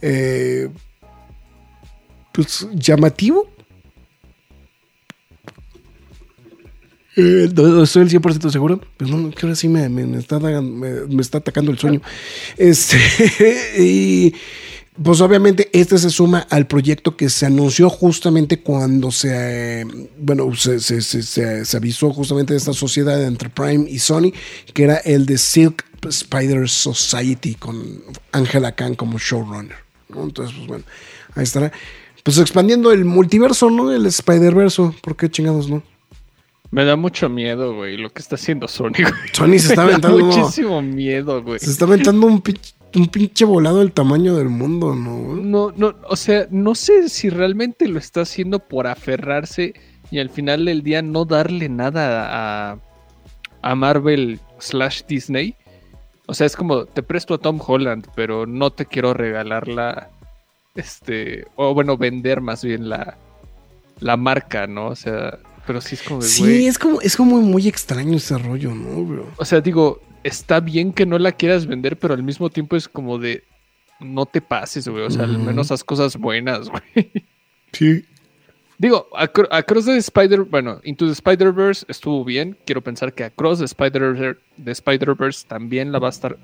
[0.00, 0.68] eh,
[2.32, 3.50] pues llamativo
[7.20, 7.48] Eh,
[7.82, 11.78] estoy el 100% seguro, pero no, que ahora sí me, está, me, está atacando el
[11.78, 12.00] sueño.
[12.56, 12.96] Este,
[13.76, 14.34] y
[15.02, 19.86] pues obviamente este se suma al proyecto que se anunció justamente cuando se,
[20.18, 24.32] bueno, se, se, avisó justamente de esta sociedad entre Prime y Sony,
[24.74, 29.76] que era el de Silk Spider Society con Angela Khan como showrunner.
[30.08, 30.84] Entonces, pues bueno,
[31.34, 31.72] ahí estará.
[32.22, 33.92] Pues expandiendo el multiverso, ¿no?
[33.92, 35.82] El Spider-Verso, ¿por qué chingados no?
[36.70, 39.12] Me da mucho miedo, güey, lo que está haciendo Sony, güey.
[39.32, 40.18] Sony se está aventando.
[40.18, 41.58] muchísimo miedo, güey.
[41.58, 42.72] Se está aventando un, pinche
[43.46, 45.36] volado del tamaño del mundo, ¿no?
[45.36, 49.74] No, no, o sea, no sé si realmente lo está haciendo por aferrarse
[50.10, 52.78] y al final del día no darle nada a,
[53.62, 55.54] a Marvel slash Disney.
[56.26, 60.10] O sea, es como, te presto a Tom Holland, pero no te quiero regalar la,
[60.74, 63.16] este, o bueno, vender más bien la,
[64.00, 64.88] la marca, ¿no?
[64.88, 68.38] O sea, pero sí es como de, Sí, es como, es como muy extraño ese
[68.38, 69.26] rollo, ¿no, bro?
[69.36, 72.88] O sea, digo, está bien que no la quieras vender, pero al mismo tiempo es
[72.88, 73.44] como de,
[74.00, 75.04] no te pases, güey.
[75.04, 77.10] O sea, al menos haz cosas buenas, güey.
[77.72, 78.04] Sí.
[78.78, 82.56] Digo, Across the Spider, bueno, Into the Spider-Verse estuvo bien.
[82.64, 85.16] Quiero pensar que Across the Spider-Verse Spider
[85.48, 86.38] también la va a estar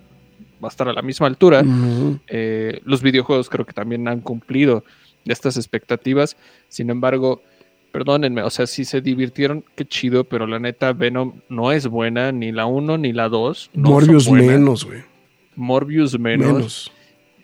[0.63, 1.63] va a estar a la misma altura.
[2.27, 4.85] Eh, los videojuegos creo que también han cumplido
[5.25, 6.37] estas expectativas.
[6.69, 7.43] Sin embargo,
[7.95, 12.33] perdónenme, o sea, si se divirtieron, qué chido, pero la neta, Venom no es buena,
[12.33, 13.71] ni la 1 ni la 2.
[13.75, 15.05] Morbius menos, güey.
[15.55, 16.91] Morbius menos.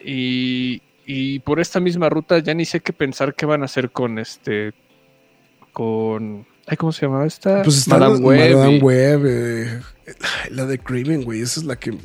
[0.04, 3.92] Y, y por esta misma ruta ya ni sé qué pensar qué van a hacer
[3.92, 4.72] con este.
[5.72, 6.44] Con.
[6.66, 7.62] Ay, ¿Cómo se llamaba esta?
[7.62, 8.56] Pues está Madame Web.
[8.56, 9.80] Madame Web eh,
[10.50, 11.42] la de Craven, güey.
[11.42, 11.96] Esa es la que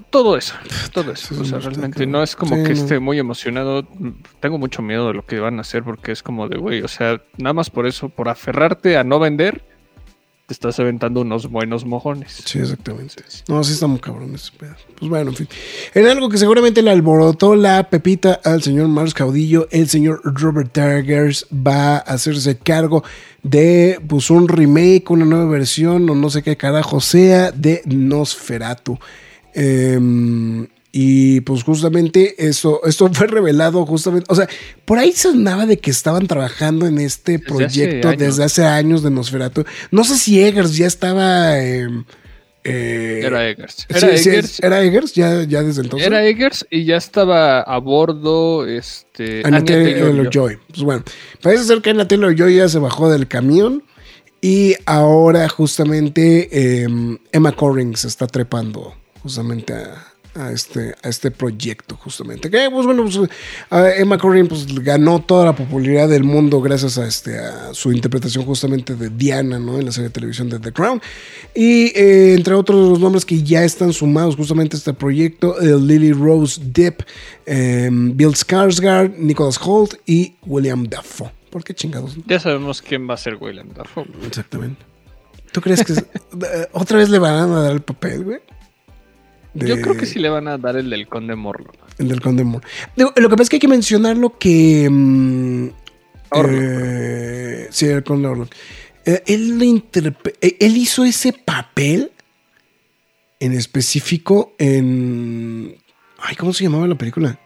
[0.00, 0.54] todo eso,
[0.92, 1.40] todo eso.
[1.40, 3.86] o sea, realmente no es como que esté muy emocionado.
[4.40, 6.88] Tengo mucho miedo de lo que van a hacer porque es como de, güey, o
[6.88, 9.64] sea, nada más por eso, por aferrarte a no vender,
[10.48, 12.42] te estás aventando unos buenos mojones.
[12.46, 13.22] Sí, exactamente.
[13.48, 14.76] No, sí está muy cabrón ese pedo.
[14.98, 15.48] Pues bueno, en fin.
[15.92, 19.68] Era algo que seguramente le alborotó la pepita al señor Mars Caudillo.
[19.70, 23.04] El señor Robert Targers va a hacerse cargo
[23.42, 28.98] de pues un remake, una nueva versión o no sé qué carajo sea de Nosferatu.
[29.58, 34.48] Em, y pues justamente eso, esto fue revelado justamente, o sea,
[34.84, 39.64] por ahí sonaba de que estaban trabajando en este proyecto desde hace años de Nosferatu.
[39.90, 41.58] No sé si Eggers ya estaba...
[41.58, 42.04] Em,
[42.62, 43.86] eh, era Eggers.
[43.88, 44.60] Era, Eggers.
[44.62, 46.06] era Eggers ya, ya desde entonces.
[46.06, 50.58] Era Eggers y ya estaba a bordo este, Anya Taylor-Joy.
[50.68, 51.02] Pues bueno,
[51.42, 53.82] parece ser que Anya Taylor-Joy ya se bajó del camión
[54.40, 58.94] y ahora justamente em, Emma Corring se está trepando
[59.28, 59.74] justamente
[60.34, 62.50] a, este, a este proyecto, justamente.
[62.50, 63.28] Que, pues bueno, pues,
[63.98, 68.46] Emma Corrin pues, ganó toda la popularidad del mundo gracias a, este, a su interpretación
[68.46, 69.78] justamente de Diana, ¿no?
[69.78, 71.02] En la serie de televisión de The Crown.
[71.54, 75.56] Y eh, entre otros de los nombres que ya están sumados justamente a este proyecto,
[75.60, 77.02] Lily Rose Depp,
[77.44, 81.30] em, Bill Skarsgård, Nicholas Holt y William Dafoe.
[81.50, 82.16] ¿Por qué chingados?
[82.26, 84.06] Ya sabemos quién va a ser William Dafoe.
[84.26, 84.88] Exactamente.
[85.52, 85.94] ¿Tú crees que
[86.72, 88.38] otra vez le van a dar el papel, güey?
[89.66, 91.72] Yo creo que sí le van a dar el del Conde Morlo.
[91.98, 92.66] El del Conde Morlo.
[92.96, 94.88] Lo que pasa es que hay que mencionarlo que.
[94.90, 95.68] Mm,
[96.34, 98.50] eh, sí, el Conde Orlok.
[99.04, 99.82] Eh, él,
[100.40, 102.12] eh, él hizo ese papel
[103.40, 105.76] en específico en.
[106.18, 107.38] Ay, ¿cómo se llamaba la película?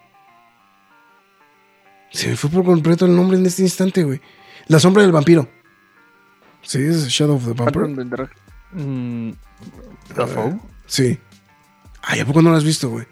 [2.10, 4.20] Se me fue por completo el nombre en este instante, güey.
[4.68, 5.48] La sombra del vampiro.
[6.62, 8.28] Sí, es Shadow of the Vampire.
[8.72, 9.32] Mm,
[10.16, 10.58] ¿Dafoe?
[10.86, 11.18] sí.
[12.02, 13.06] Ay, ¿a poco no la has visto, güey?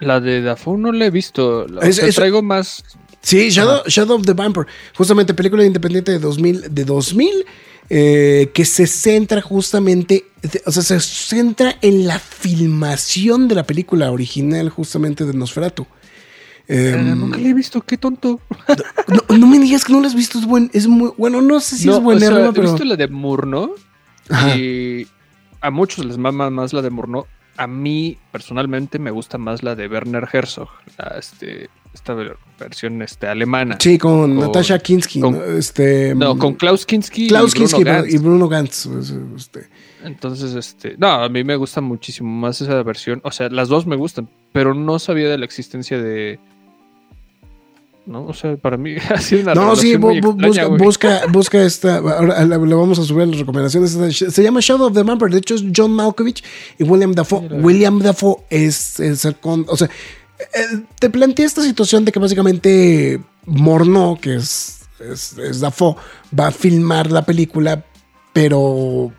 [0.00, 1.66] La de Dafoe no la he visto.
[1.68, 1.80] La,
[2.14, 2.84] traigo más.
[3.20, 4.66] Sí, Shadow, of the Vampire.
[4.96, 7.44] Justamente película independiente de 2000, de 2000
[7.88, 10.24] eh, que se centra justamente,
[10.66, 15.82] o sea, se centra en la filmación de la película original justamente de Nosferatu.
[16.68, 18.40] Eh, Eh, nunca la he visto, qué tonto.
[19.28, 21.60] no, no me digas que no la has visto, es buen, es muy, bueno, no
[21.60, 22.70] sé si No, es buena, o sea, he pero...
[22.70, 23.74] visto la de Murnau
[24.28, 24.56] Ajá.
[24.56, 25.06] y
[25.60, 27.26] a muchos les mama más la de Murnau.
[27.56, 33.02] A mí, personalmente, me gusta más la de Werner Herzog, la, este, esta ver- versión
[33.02, 33.76] este, alemana.
[33.78, 35.44] Sí, con, con- Natasha Kinski, con- ¿no?
[35.44, 38.14] este, No, con Klaus Kinski Klaus y Bruno Kinski Gantz.
[38.14, 38.86] y Bruno Gantz.
[38.86, 39.68] pues, este.
[40.04, 43.20] Entonces, este, no, a mí me gusta muchísimo más esa versión.
[43.24, 46.40] O sea, las dos me gustan, pero no sabía de la existencia de.
[48.04, 51.62] No, o sea, para mí ha sido una No, sí, bu- extraña, busca, busca, busca
[51.62, 51.96] esta.
[51.98, 53.92] Ahora le, vamos a subir las recomendaciones.
[54.16, 55.30] Se llama Shadow of the Vampire.
[55.30, 56.42] De hecho, es John Malkovich
[56.78, 57.42] y William Dafoe.
[57.42, 57.56] Mira.
[57.56, 59.64] William Dafoe es, es el con.
[59.68, 59.88] O sea,
[60.40, 65.94] eh, te plantea esta situación de que básicamente Morno, que es, es, es Dafoe,
[66.38, 67.84] va a filmar la película,
[68.32, 69.12] pero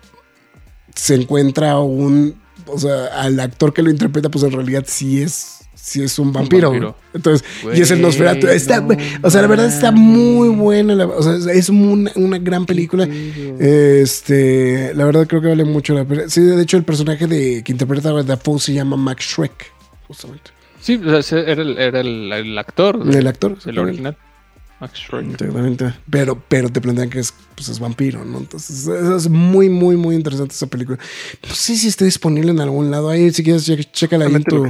[0.94, 2.42] se encuentra un.
[2.66, 5.63] O sea, al actor que lo interpreta, pues en realidad sí es.
[5.86, 6.70] Sí es un vampiro.
[6.70, 6.92] vampiro.
[6.92, 7.04] güey.
[7.12, 8.46] Entonces, y es el Nosferatu.
[8.48, 10.94] Está, no o sea, la verdad está muy buena.
[10.94, 13.06] la- o sea, es una, una gran película.
[13.60, 16.22] Este, la verdad creo que vale mucho la pena.
[16.28, 19.72] Sí, de hecho, el personaje de, que interpreta a Dafoe se llama Max Shrek,
[20.08, 20.50] justamente.
[20.80, 23.00] Sí, o sea, era el, era el, el actor.
[23.10, 23.56] El actor.
[23.66, 24.16] El original.
[24.92, 25.30] Schreck.
[25.32, 25.94] Exactamente.
[26.10, 28.38] Pero, pero te plantean que es, pues, es vampiro, ¿no?
[28.38, 30.98] Entonces, es, es muy, muy, muy interesante esa película.
[31.48, 33.08] No sé si está disponible en algún lado.
[33.08, 34.64] Ahí, si quieres, che- chécala ahí en tu,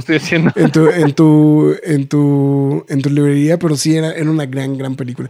[0.55, 4.77] en tu, en tu, en tu, en tu librería, pero sí era, era una gran,
[4.77, 5.29] gran película.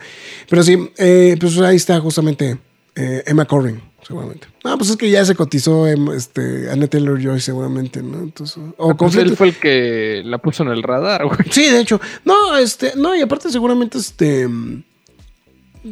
[0.50, 2.58] Pero sí, eh, pues ahí está justamente
[2.96, 4.48] eh, Emma Corrin, seguramente.
[4.64, 8.20] Ah, pues es que ya se cotizó em, este, Anna Taylor Joy, seguramente, ¿no?
[8.20, 11.38] Entonces, o Pues conflicto- él fue el que la puso en el radar, güey.
[11.52, 12.00] Sí, de hecho.
[12.24, 14.48] No, este, no, y aparte seguramente este.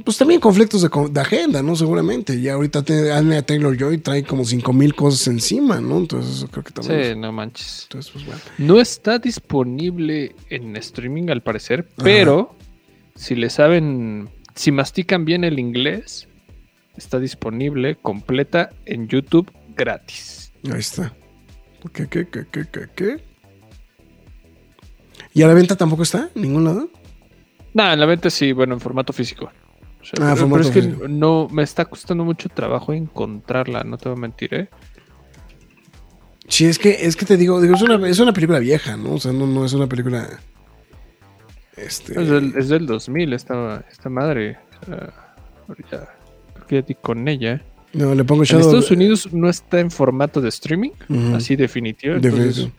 [0.04, 1.76] Pues también conflictos de, agenda, ¿no?
[1.76, 2.42] Seguramente.
[2.42, 5.98] Ya ahorita te, Anna Taylor Joy trae como cinco mil cosas encima, ¿no?
[6.00, 7.04] Entonces eso creo que también.
[7.04, 7.84] Sí, no manches.
[7.84, 8.42] Entonces, pues bueno.
[8.58, 12.56] No está disponible en streaming al parecer, pero
[13.16, 16.28] si le saben, si mastican bien el inglés,
[16.98, 20.52] está disponible completa en YouTube gratis.
[20.72, 21.14] Ahí está.
[21.94, 23.24] ¿Qué, qué, qué, qué, qué, qué?
[25.34, 26.30] ¿Y a la venta tampoco está?
[26.36, 26.90] ¿En ningún lado?
[27.74, 29.52] Nada, en la venta sí, bueno, en formato físico.
[30.02, 33.84] O sea, Ah, pero, formato pero es que no me está costando mucho trabajo encontrarla,
[33.84, 34.70] no te voy a mentir, ¿eh?
[36.48, 39.14] Sí, es que, es que te digo, digo, es una, es una película vieja, ¿no?
[39.14, 40.28] O sea, no, no es una película.
[41.76, 42.22] Este.
[42.22, 44.60] Es del, es del 2000 esta, esta madre.
[44.82, 45.36] O sea,
[45.68, 46.16] ahorita
[47.02, 47.62] con ella.
[47.94, 48.66] No, le pongo En Shadow.
[48.66, 50.92] Estados Unidos no está en formato de streaming,
[51.36, 52.16] así definitivo.
[52.16, 52.70] Entonces,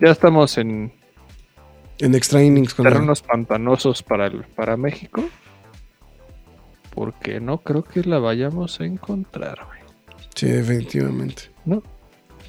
[0.00, 0.92] ya estamos en
[1.98, 5.22] En extra innings con terrenos pantanosos para, el- para México.
[6.94, 9.80] Porque no creo que la vayamos a encontrar, güey.
[10.34, 11.44] Sí, definitivamente.
[11.64, 11.82] No,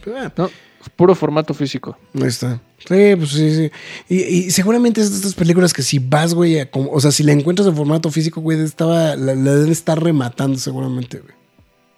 [0.03, 0.49] Pero, ah, no,
[0.95, 1.97] puro formato físico.
[2.15, 2.61] Ahí está.
[2.79, 3.71] Sí, pues sí, sí.
[4.09, 4.15] Y,
[4.47, 7.31] y seguramente es de estas películas que si vas, güey, a o sea, si la
[7.33, 11.33] encuentras en formato físico, güey, estaba, la, la deben estar rematando seguramente, güey.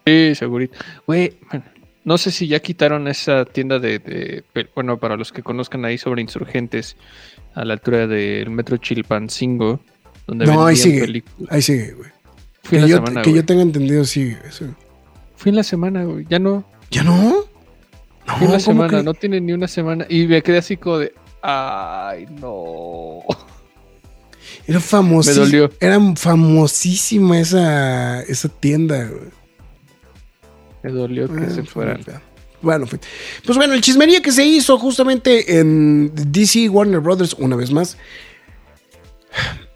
[0.05, 0.77] Sí, segurito.
[1.07, 1.65] Güey, bueno,
[2.03, 4.43] no sé si ya quitaron esa tienda de,
[4.75, 6.97] Bueno, para los que conozcan ahí sobre insurgentes,
[7.55, 9.79] a la altura del metro Chilpancingo,
[10.27, 11.01] donde No, ahí sigue.
[11.01, 11.49] películas.
[11.51, 12.09] Ahí sigue, güey.
[12.63, 13.41] Fui Que, en la yo, semana, que güey.
[13.41, 14.37] yo tenga entendido, sigue.
[14.49, 14.65] sí.
[15.37, 16.25] Fui en la semana, güey.
[16.29, 16.65] Ya no.
[16.91, 17.45] ¿Ya no?
[18.27, 19.03] No, ¿cómo semana, que?
[19.03, 20.05] no tiene ni una semana.
[20.09, 21.13] Y me quedé así como de.
[21.41, 23.19] Ay, no.
[24.65, 25.45] Era famosísima.
[25.45, 25.71] Me dolió.
[25.79, 29.29] Era famosísima esa, esa tienda, güey.
[30.83, 32.01] Me dolió que Ah, se fueran.
[32.61, 32.87] Bueno,
[33.45, 37.97] pues bueno, el chismería que se hizo justamente en DC Warner Brothers, una vez más.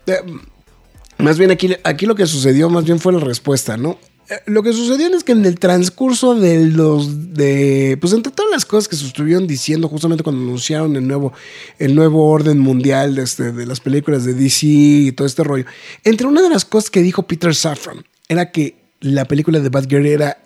[0.09, 0.21] Eh,
[1.17, 3.97] Más bien aquí, aquí lo que sucedió, más bien fue la respuesta, ¿no?
[4.29, 8.51] Eh, Lo que sucedió es que en el transcurso de los de pues entre todas
[8.51, 11.31] las cosas que se estuvieron diciendo justamente cuando anunciaron el nuevo
[11.79, 15.65] el nuevo orden mundial de, este, de las películas de DC y todo este rollo,
[16.03, 20.05] entre una de las cosas que dijo Peter Safran era que la película de Batgirl
[20.05, 20.37] era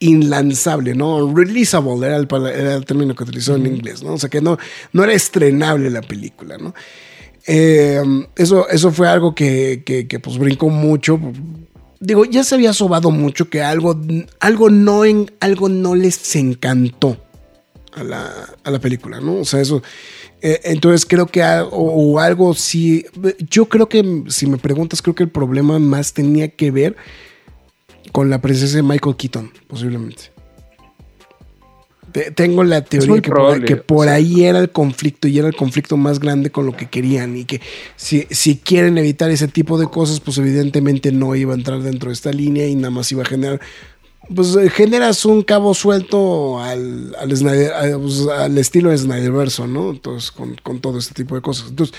[0.00, 1.32] inlanzable, ¿no?
[1.34, 4.14] Releasable era el, pala- era el término que utilizó en inglés, ¿no?
[4.14, 4.58] O sea que no,
[4.92, 6.74] no era estrenable la película, ¿no?
[7.46, 8.02] Eh,
[8.36, 11.18] eso, eso fue algo que, que, que, pues brincó mucho.
[12.00, 13.98] Digo, ya se había sobado mucho que algo,
[14.40, 17.16] algo, no, en, algo no les encantó
[17.92, 18.30] a la,
[18.62, 19.36] a la película, ¿no?
[19.36, 19.82] O sea, eso.
[20.42, 23.06] eh, entonces creo que o, o algo sí.
[23.48, 26.96] Yo creo que, si me preguntas, creo que el problema más tenía que ver
[28.12, 30.33] con la presencia de Michael Keaton, posiblemente.
[32.14, 35.56] Te- Tengo la teoría que, por, que por ahí era el conflicto y era el
[35.56, 37.60] conflicto más grande con lo que querían y que
[37.96, 42.10] si, si quieren evitar ese tipo de cosas, pues evidentemente no iba a entrar dentro
[42.10, 43.60] de esta línea y nada más iba a generar
[44.32, 49.90] pues eh, generas un cabo suelto al, al, Snyder- pues, al estilo de Snyderverso, ¿no?
[49.90, 51.70] Entonces, con, con todo este tipo de cosas.
[51.70, 51.94] Entonces,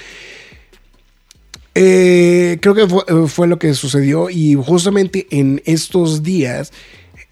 [1.75, 6.71] eh, creo que fue, eh, fue lo que sucedió y justamente en estos días,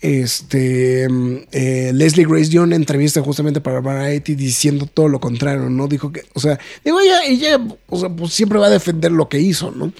[0.03, 5.69] este, mm, eh, Leslie Grace dio una entrevista justamente para Variety diciendo todo lo contrario,
[5.69, 5.87] ¿no?
[5.87, 9.29] Dijo que, o sea, digo, ella, ella o sea, pues siempre va a defender lo
[9.29, 9.93] que hizo, ¿no?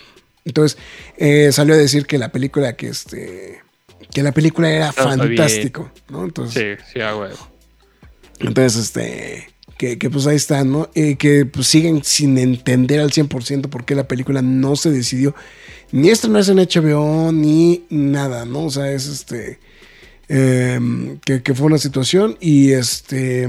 [0.44, 0.78] Entonces,
[1.18, 3.62] eh, salió a decir que la película, que este,
[4.14, 6.26] que la película era fantástico, ¿no?
[6.26, 7.48] Entonces, Sí, sí, a huevo.
[8.42, 10.90] entonces, este, que, que, pues ahí está, ¿no?
[10.96, 15.34] Eh, que pues siguen sin entender al 100% por qué la película no se decidió
[15.94, 18.66] ni estrenarse en HBO ni nada, ¿no?
[18.66, 19.60] O sea, es este,
[20.28, 23.48] em, que, fue una situación y este,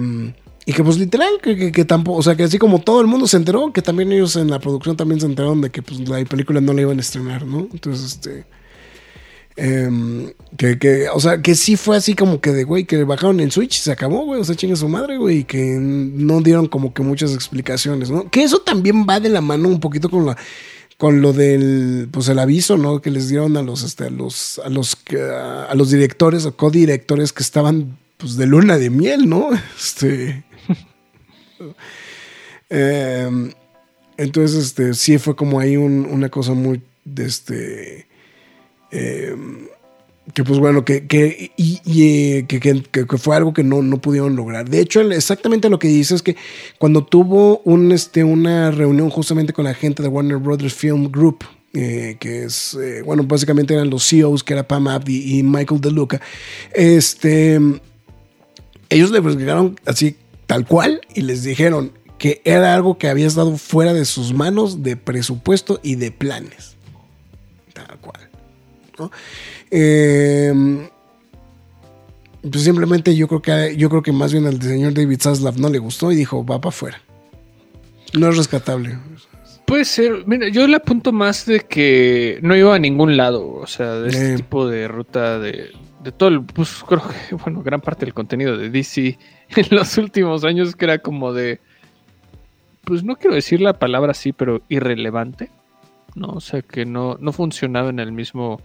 [0.66, 3.36] y que pues literal, que tampoco, o sea, que así como todo el mundo se
[3.36, 6.60] enteró, que también ellos en la producción también se enteraron de que pues la película
[6.60, 7.68] no la iban a estrenar, ¿no?
[7.72, 8.44] Entonces, este...
[9.56, 13.38] Em, que, que, o sea, que sí fue así como que de, güey, que bajaron
[13.38, 16.40] el Switch y se acabó, güey, o sea, chinga su madre, güey, y que no
[16.40, 18.28] dieron como que muchas explicaciones, ¿no?
[18.30, 20.36] Que eso también va de la mano un poquito con la
[20.98, 23.00] con lo del pues el aviso, ¿no?
[23.00, 24.96] que les dieron a los este a los a los
[25.68, 29.50] a los directores o codirectores que estaban pues de luna de miel, ¿no?
[29.78, 30.44] Este
[32.70, 33.52] Em,
[34.16, 36.82] entonces, este, sí fue como ahí un- una cosa muy
[37.16, 38.06] este
[38.90, 39.66] em,
[40.34, 44.34] que pues bueno, que, que, y, eh, que, que- fue algo que no, no pudieron
[44.34, 44.68] lograr.
[44.68, 46.36] De hecho, exactamente lo que dice es que
[46.78, 51.44] cuando tuvo un, este, una reunión justamente con la gente de Warner Brothers Film Group,
[51.72, 55.80] eh, que es, eh, bueno, básicamente eran los CEOs, que era Pam Abdi y Michael
[55.80, 56.20] DeLuca,
[56.72, 57.60] este,
[58.90, 60.16] ellos le explicaron así
[60.46, 64.82] tal cual y les dijeron que era algo que había estado fuera de sus manos
[64.82, 66.76] de presupuesto y de planes.
[67.72, 68.23] Tal cual.
[68.98, 69.10] ¿No?
[69.70, 70.52] Eh,
[72.50, 75.68] pues simplemente yo creo que yo creo que más bien al señor David Zaslav no
[75.70, 77.00] le gustó y dijo va para afuera.
[78.12, 78.98] No es rescatable.
[79.66, 83.66] Puede ser, mira, yo le apunto más de que no iba a ningún lado, o
[83.66, 84.36] sea, de este Eh.
[84.36, 85.70] tipo de ruta de,
[86.02, 89.18] de todo el, pues creo que, bueno, gran parte del contenido de DC
[89.56, 91.60] en los últimos años que era como de,
[92.84, 95.50] pues no quiero decir la palabra así, pero irrelevante,
[96.14, 96.28] ¿no?
[96.28, 98.60] O sea, que no, no funcionaba en el mismo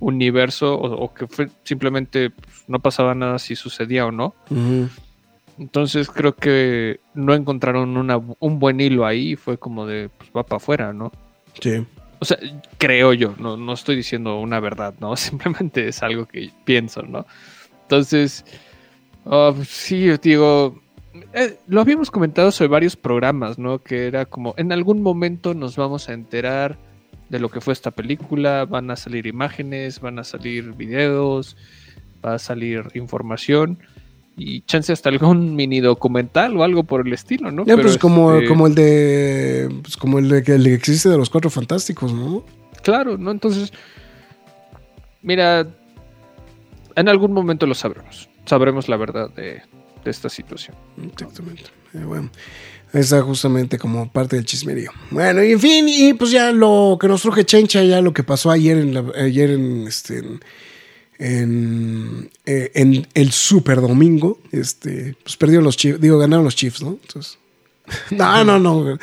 [0.00, 4.34] universo o, o que fue simplemente pues, no pasaba nada si sucedía o no.
[5.58, 10.30] Entonces creo que no encontraron una- un buen hilo ahí y fue como de, pues
[10.36, 11.10] va para afuera, ¿no?
[11.60, 11.84] Sí.
[12.20, 12.38] O sea,
[12.78, 15.16] creo yo, no, no estoy diciendo una verdad, ¿no?
[15.16, 17.26] Simplemente es algo que pienso, ¿no?
[17.82, 18.44] Entonces,
[19.24, 20.80] pues, sí, yo digo,
[21.32, 23.80] eh, lo habíamos comentado sobre varios programas, ¿no?
[23.80, 26.76] Que era como, en algún momento nos vamos a enterar
[27.28, 31.56] de lo que fue esta película, van a salir imágenes, van a salir videos,
[32.24, 33.78] va a salir información
[34.36, 37.64] y chance hasta algún mini documental o algo por el estilo, ¿no?
[37.64, 41.18] Ya, Pero, pues como, este, como el de pues como el de que existe de
[41.18, 42.44] los cuatro fantásticos, ¿no?
[42.82, 43.30] Claro, ¿no?
[43.30, 43.72] Entonces,
[45.22, 45.66] mira,
[46.94, 48.28] en algún momento lo sabremos.
[48.46, 49.62] Sabremos la verdad de,
[50.04, 50.76] de esta situación.
[51.02, 51.64] Exactamente.
[51.94, 52.30] Eh, bueno,
[52.92, 54.90] esa justamente como parte del chismerío.
[55.10, 58.22] Bueno, y en fin, y pues ya lo que nos truje Chencha, ya lo que
[58.24, 60.40] pasó ayer en la- ayer en este en,
[61.18, 66.98] en, eh, el Super Domingo, este, pues perdieron los Chiefs, digo, ganaron los Chiefs, ¿no?
[67.02, 67.38] Entonces,
[68.10, 68.98] no, no, no.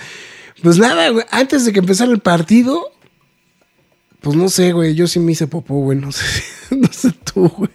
[0.64, 2.92] Pues nada, güey, antes de que empezara el partido,
[4.22, 6.24] pues no sé, güey, yo sí me hice popó, güey, no sé,
[6.76, 7.70] no sé tú, güey.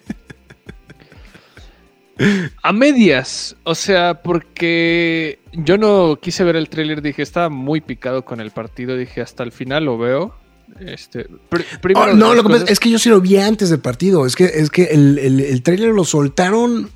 [2.62, 8.24] A medias, o sea, porque yo no quise ver el tráiler, dije, estaba muy picado
[8.24, 10.34] con el partido, dije, hasta el final lo veo.
[10.78, 13.36] Este, pr- primero Oh, no, lo que pasa cosas- es que yo sí lo vi
[13.38, 14.24] antes del partido.
[14.26, 16.90] Es que, es que el, el, el trailer lo soltaron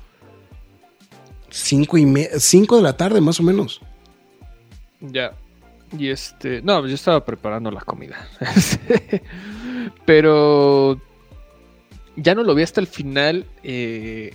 [1.49, 3.81] cinco y me- cinco de la tarde, más o menos.
[5.01, 5.33] Ya.
[5.97, 6.61] Y este.
[6.61, 8.27] No, yo estaba preparando la comida.
[10.05, 10.99] Pero.
[12.17, 13.45] Ya no lo vi hasta el final.
[13.63, 14.33] eh,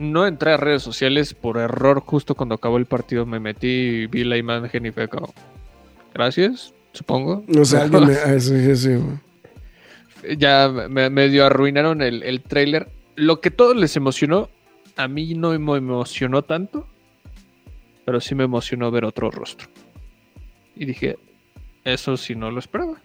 [0.00, 2.00] no entré a redes sociales por error.
[2.00, 5.32] Justo cuando acabó el partido me metí y vi la imagen y fue como.
[6.14, 7.44] Gracias, supongo.
[7.58, 8.98] O sea, alguien me- ah, sí, sí, sí,
[10.36, 12.88] ya me, medio arruinaron el, el trailer.
[13.16, 14.48] Lo que todos les emocionó,
[14.96, 16.86] a mí no me emocionó tanto,
[18.04, 19.68] pero sí me emocionó ver otro rostro.
[20.76, 21.16] Y dije,
[21.84, 22.98] eso sí no lo esperaba.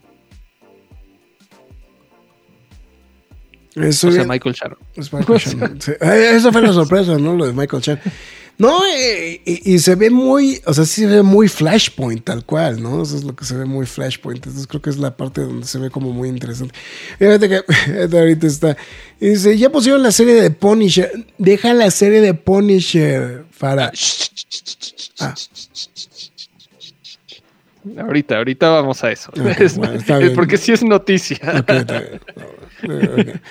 [3.76, 4.55] Eso o sea, bien- Michael
[4.95, 5.80] es Michael Shannon.
[5.82, 5.91] Sí.
[5.99, 7.36] Esa fue la sorpresa, ¿no?
[7.36, 8.01] Lo de Michael Shannon.
[8.57, 12.45] No, eh, y, y se ve muy, o sea, sí se ve muy Flashpoint, tal
[12.45, 13.03] cual, ¿no?
[13.03, 14.38] Eso es lo que se ve muy Flashpoint.
[14.45, 16.73] Entonces creo que es la parte donde se ve como muy interesante.
[17.19, 18.78] Fíjate que ahorita está.
[19.19, 21.11] y Dice, ya pusieron la serie de Punisher.
[21.38, 23.91] Deja la serie de Punisher para.
[25.19, 25.34] Ah.
[27.97, 29.31] Ahorita, ahorita vamos a eso.
[29.31, 30.33] Ok, Es- bueno, está bien.
[30.33, 31.38] porque sí es noticia.
[31.59, 32.19] Ok, está bien.
[32.83, 33.41] Ok.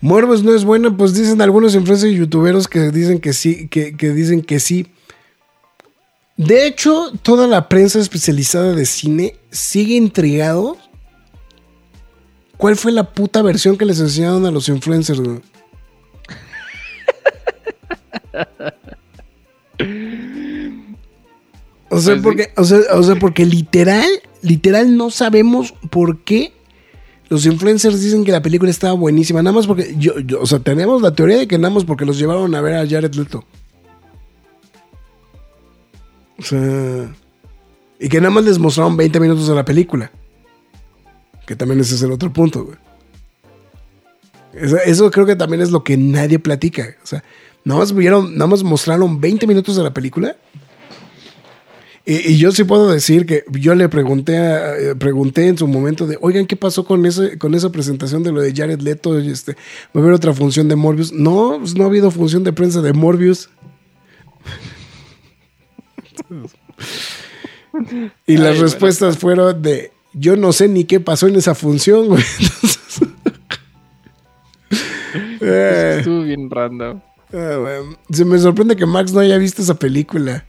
[0.00, 3.96] Morbius no es bueno, pues dicen algunos influencers y youtuberos que dicen que sí, que,
[3.96, 4.86] que dicen que sí.
[6.36, 10.78] De hecho, toda la prensa especializada de cine sigue intrigado.
[12.56, 15.20] ¿Cuál fue la puta versión que les enseñaron a los influencers?
[15.20, 15.40] güey?
[21.90, 22.22] O sea, Pues sí.
[22.22, 24.06] porque, o sea, o sea, porque literal,
[24.42, 26.52] literal no sabemos por qué
[27.30, 29.42] los influencers dicen que la película estaba buenísima.
[29.42, 32.04] Nada más porque, yo, yo- o sea, tenemos la teoría de que nada más porque
[32.04, 33.44] los llevaron a ver a Jared Leto.
[36.38, 37.14] O sea,
[37.98, 40.10] y que nada más les mostraron 20 minutos de la película.
[41.46, 42.76] Que también ese es el otro punto, güey.
[44.52, 46.96] Eso, eso creo que también es lo que nadie platica.
[47.02, 47.24] O sea,
[47.64, 50.36] nada más vieron, nada más mostraron 20 minutos de la película.
[52.10, 55.66] Y, y yo sí puedo decir que yo le pregunté, a- eh, pregunté en su
[55.68, 59.18] momento de, oigan, ¿qué pasó con, ese, con esa presentación de lo de Jared Leto?
[59.18, 59.52] Este,
[59.94, 61.12] ¿Va a haber otra función de Morbius?
[61.12, 63.50] No, pues no ha habido función de prensa de Morbius.
[68.26, 72.06] y las Ay, respuestas fueron de, yo no sé ni qué pasó en esa función,
[72.08, 72.24] güey.
[72.40, 73.02] Entonces,
[75.40, 77.00] eh, Estuvo bien random.
[77.30, 77.96] Bueno.
[78.10, 80.46] Se me sorprende que Max no haya visto esa película.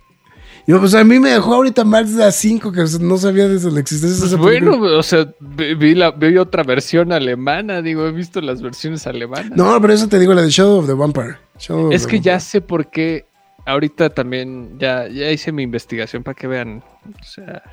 [0.69, 3.71] Y pues a mí me dejó ahorita Max de a 5 que no sabía de
[3.71, 4.97] la existencia de Pues esa bueno, película.
[4.99, 9.49] o sea, vi, la, vi otra versión alemana, digo, he visto las versiones alemanas.
[9.55, 11.37] No, pero eso te digo, la de Shadow of the Vampire.
[11.57, 13.25] Shadow es the que ya sé por qué.
[13.65, 16.83] Ahorita también ya, ya hice mi investigación para que vean.
[17.19, 17.63] O sea,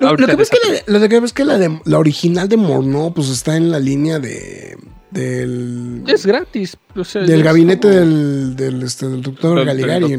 [0.00, 2.46] Lo, lo que es que, la, lo que pasa es que la, de, la original
[2.46, 4.76] de Morneau pues está en la línea de
[5.10, 6.76] del, es gratis.
[6.94, 9.66] o sea, del es gabinete como- del, del, este, del doctor del-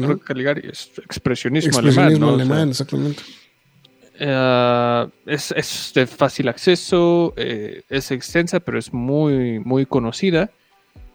[0.00, 0.18] ¿no?
[0.18, 2.30] Caligari, es expresionismo, Expresionismo alemán.
[2.30, 2.34] ¿no?
[2.34, 3.22] O sea, alemán, exactamente.
[4.18, 10.50] Eh, es, es de fácil acceso, eh, es extensa, pero es muy, muy conocida.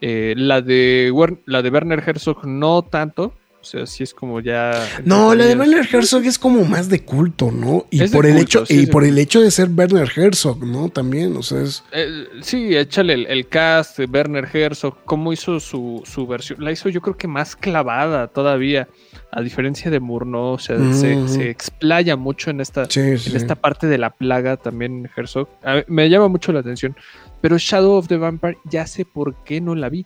[0.02, 1.12] Eh, la, de,
[1.46, 3.34] la de Werner Herzog no tanto,
[3.68, 4.72] sea, sí es como ya...
[5.06, 7.86] No, la de Werner Herzog es como más de culto, ¿no?
[7.92, 10.66] Y Es por el culto, hecho, sí, y por el hecho de ser Werner Herzog,
[10.66, 10.90] ¿no?
[10.90, 11.84] También, o sea, es.
[11.92, 16.64] Eh, sí, échale el, el cast de Werner Herzog, cómo hizo su, su versión.
[16.64, 18.88] La hizo yo creo que más clavada todavía,
[19.32, 23.30] a diferencia de Murnau, o sea, se, explaya mucho en esta, Sí, sí.
[23.30, 25.48] en esta parte de la plaga también Herzog.
[25.64, 26.96] A me llama mucho la atención.
[27.42, 30.06] Pero Shadow of the Vampire ya sé por qué no la vi.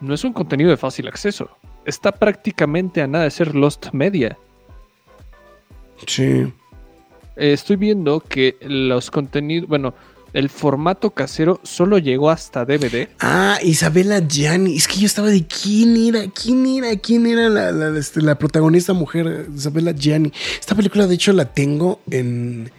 [0.00, 1.50] No es un contenido de fácil acceso.
[1.86, 4.36] Está prácticamente a nada de ser Lost Media.
[6.06, 6.52] Sí.
[7.36, 9.94] Eh, estoy viendo que los contenidos, bueno,
[10.32, 13.08] el formato casero solo llegó hasta DVD.
[13.20, 14.76] Ah, Isabela Gianni.
[14.76, 18.36] Es que yo estaba de quién era, quién era, quién era la, la, este, la
[18.36, 20.32] protagonista mujer, Isabela Gianni.
[20.60, 22.70] Esta película, de hecho, la tengo en,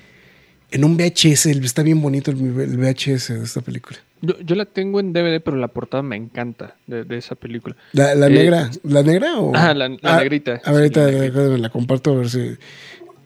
[0.72, 1.45] en un VHS.
[1.47, 3.97] Está bien bonito el, el VHS de esta película.
[4.22, 7.76] Yo, yo la tengo en DVD, pero la portada me encanta de, de esa película.
[7.93, 9.51] La, la Eh, negra, ¿la negra o?
[9.55, 10.59] Ah, la, la Ah, negrita.
[10.65, 11.57] A ver, ahorita la negrita.
[11.57, 12.57] la comparto a ver si.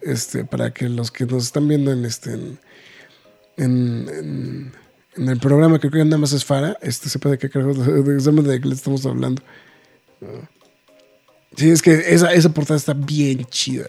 [0.02, 2.34] Este, para que los que nos están viendo en este.
[2.34, 2.60] En,
[3.58, 4.82] en, en-
[5.18, 8.62] en el programa, creo que nada más es Fara, este sepa de qué carajo, de,
[8.62, 9.42] qué le estamos hablando.
[11.58, 13.88] Sí, es que esa, esa portada está bien chida.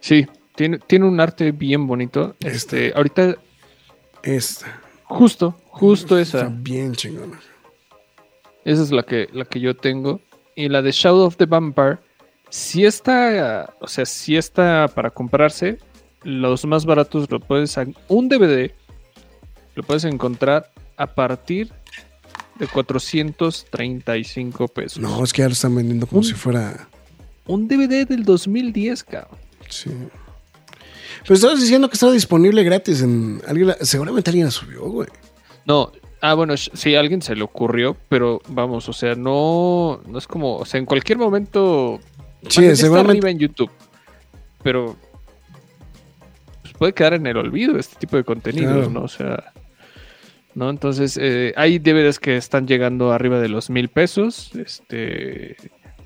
[0.00, 0.24] Sí,
[0.54, 2.34] tiene, tiene un arte bien bonito.
[2.40, 3.36] Este, ahorita,
[4.22, 4.80] Esta.
[5.04, 6.48] justo, justo Está esa.
[6.50, 7.38] bien chingona.
[8.64, 10.20] Esa es la que, la que yo tengo.
[10.54, 11.98] Y la de Shadow of the Vampire,
[12.50, 15.78] si está, o sea, si está para comprarse,
[16.22, 17.76] los más baratos lo puedes,
[18.08, 18.70] un DVD,
[19.74, 21.72] lo puedes encontrar a partir
[22.58, 24.98] de 435 pesos.
[25.02, 26.88] No, es que ya lo están vendiendo como Un- si fuera.
[27.46, 29.38] Un DVD del 2010, cabrón.
[29.68, 29.90] Sí.
[31.22, 33.40] Pero estabas diciendo que estaba disponible gratis en.
[33.46, 35.08] Alguien la- seguramente alguien la subió, güey.
[35.66, 40.18] No, ah, bueno, sí, a alguien se le ocurrió, pero vamos, o sea, no, no
[40.18, 42.00] es como, o sea, en cualquier momento
[42.48, 43.12] Sí, ya está seguramente.
[43.18, 43.70] arriba en YouTube.
[44.62, 44.96] Pero
[46.62, 48.90] pues, puede quedar en el olvido este tipo de contenidos, Claro.
[48.90, 49.02] ¿no?
[49.02, 49.52] O sea,
[50.54, 50.70] ¿no?
[50.70, 54.50] Entonces, eh, hay DVDs que están llegando arriba de los mil pesos.
[54.54, 55.56] Este.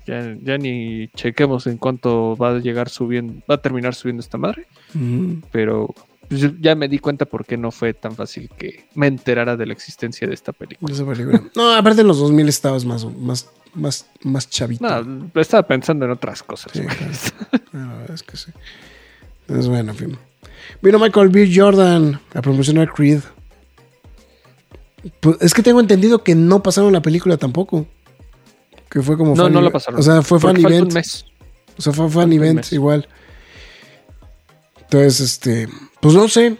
[0.07, 4.37] Ya, ya ni chequemos en cuánto va a llegar subiendo, va a terminar subiendo esta
[4.37, 4.65] madre.
[5.51, 5.93] Pero
[6.29, 9.65] pues, ya me di cuenta por qué no fue tan fácil que me enterara de
[9.65, 10.93] la existencia de esta película.
[11.55, 15.03] No, aparte en los 2000 estabas más, más, más, más chavito.
[15.03, 16.71] No, estaba pensando en otras cosas.
[16.73, 16.81] Sí.
[17.73, 18.51] La verdad es que sí.
[19.49, 20.17] Es bueno, en fin.
[20.81, 21.51] Vino Michael B.
[21.53, 23.19] Jordan a promocionar Creed.
[25.19, 27.87] Pues, es que tengo entendido que no pasaron la película tampoco.
[28.89, 29.73] Que fue como No, fan no la event.
[29.73, 29.99] pasaron.
[29.99, 30.87] O sea, fue fan Porque event.
[30.89, 31.25] un mes.
[31.77, 33.07] O sea, fue fan event igual.
[34.81, 35.67] Entonces, este,
[35.99, 36.57] pues no sé.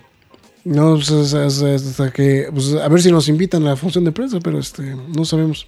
[0.63, 4.39] No, pues, hasta que, pues, a ver si nos invitan a la función de prensa,
[4.41, 4.83] pero este,
[5.15, 5.65] no sabemos.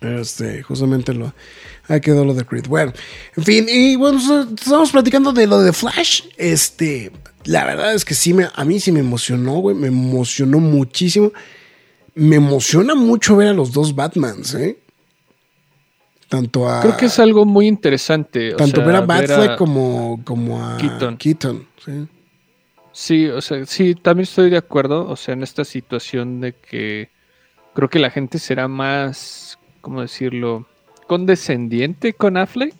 [0.00, 1.34] Este, justamente lo,
[1.88, 2.66] ahí quedó lo de Creed.
[2.68, 2.92] Bueno,
[3.36, 6.22] en fin, y bueno, pues, estamos platicando de lo de Flash.
[6.36, 7.10] Este,
[7.44, 11.32] la verdad es que sí, me, a mí sí me emocionó, güey, me emocionó muchísimo.
[12.14, 14.78] Me emociona mucho ver a los dos Batmans, ¿eh?
[16.28, 16.80] Tanto a.
[16.82, 18.54] Creo que es algo muy interesante.
[18.54, 21.16] o Tanto sea, ver a Batfleck como, como a Keaton.
[21.16, 22.06] Keaton, sí.
[22.92, 25.08] Sí, o sea, sí, también estoy de acuerdo.
[25.08, 27.10] O sea, en esta situación de que
[27.74, 30.66] creo que la gente será más, ¿cómo decirlo?
[31.06, 32.74] Condescendiente con Affleck.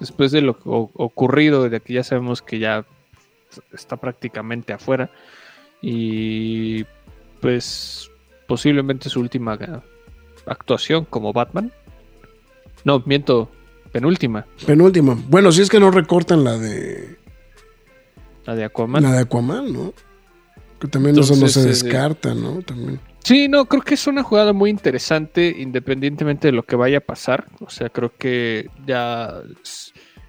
[0.00, 2.84] Después de lo o- ocurrido, de que ya sabemos que ya
[3.72, 5.10] está prácticamente afuera.
[5.82, 6.84] Y
[7.40, 8.10] pues
[8.46, 9.82] posiblemente su última ga-
[10.46, 11.72] actuación como Batman.
[12.84, 13.50] No, miento,
[13.92, 15.18] penúltima, Penúltima.
[15.28, 17.18] Bueno, si es que no recortan la de
[18.46, 19.02] la de Aquaman.
[19.02, 19.92] la de Aquaman, ¿no?
[20.80, 22.62] Que también eso no se eh, descarta, ¿no?
[22.62, 23.00] También.
[23.24, 27.00] Sí, no, creo que es una jugada muy interesante independientemente de lo que vaya a
[27.02, 27.46] pasar.
[27.60, 29.42] O sea, creo que ya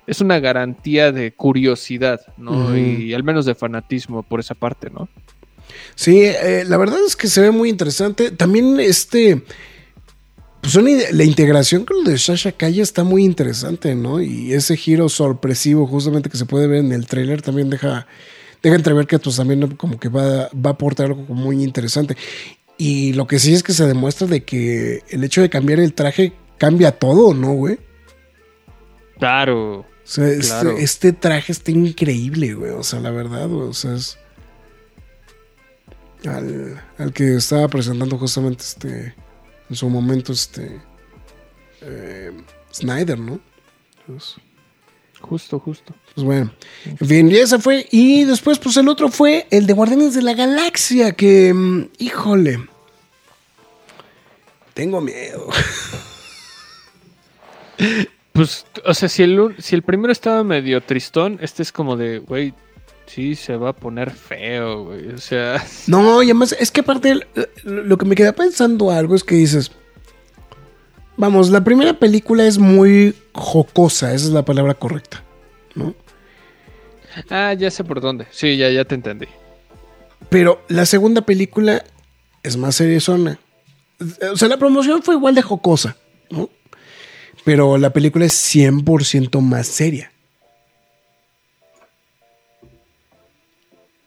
[0.06, 2.76] es, una garantía de curiosidad, ¿no?
[2.76, 5.08] Y al menos de fanatismo por esa parte, ¿no?
[5.96, 8.32] Sí, eh, la verdad es que se ve muy interesante.
[8.32, 9.44] También este.
[10.72, 14.22] Pues una la integración con lo de Sasha Calle está muy interesante, ¿no?
[14.22, 18.06] Y ese giro sorpresivo, justamente que se puede ver en el tráiler, también deja,
[18.62, 22.16] deja entrever que pues también como que va, va a aportar algo muy interesante.
[22.78, 25.96] Y lo que sí es que se demuestra de que el hecho de cambiar el
[25.96, 27.80] traje cambia todo, ¿no, güey?
[29.18, 29.80] Claro.
[29.80, 30.78] O sea, este, Claro.
[30.78, 32.74] este traje está increíble, güey.
[32.74, 33.70] O sea, la verdad, güey.
[33.70, 34.20] O sea, es.
[36.28, 39.16] Al, al que estaba presentando justamente este.
[39.70, 40.82] En su momento, este.
[41.82, 42.32] eh,
[42.74, 43.40] Snyder, ¿no?
[44.08, 44.36] Pues,
[45.22, 45.94] Justo, justo.
[46.16, 46.54] pues bueno.
[46.86, 47.86] En fin, y ese fue.
[47.92, 51.12] Y después, pues el otro fue el de Guardianes de la Galaxia.
[51.12, 51.54] Que.
[51.54, 52.68] mm, híjole.
[54.74, 55.50] Tengo miedo.
[58.32, 62.20] Pues, o sea, si el, si el primero estaba medio tristón, este es como de,
[62.20, 62.54] güey,
[63.10, 65.10] sí, se va a poner feo, güey.
[65.10, 67.20] O sea, No, y además, es que aparte,
[67.64, 69.72] lo que me queda pensando algo es que dices,
[71.18, 75.24] vamos, la primera película es muy jocosa, esa es la palabra correcta,
[75.76, 75.96] ¿no?
[77.30, 78.28] ah, ya sé por dónde.
[78.32, 79.28] Sí, ya, ya te entendí.
[80.30, 81.84] Pero la segunda película
[82.44, 83.40] es más seriezona.
[84.32, 85.98] O sea, la promoción fue igual de jocosa,
[86.30, 86.50] ¿no?
[87.44, 90.12] Pero la película es 100% más seria.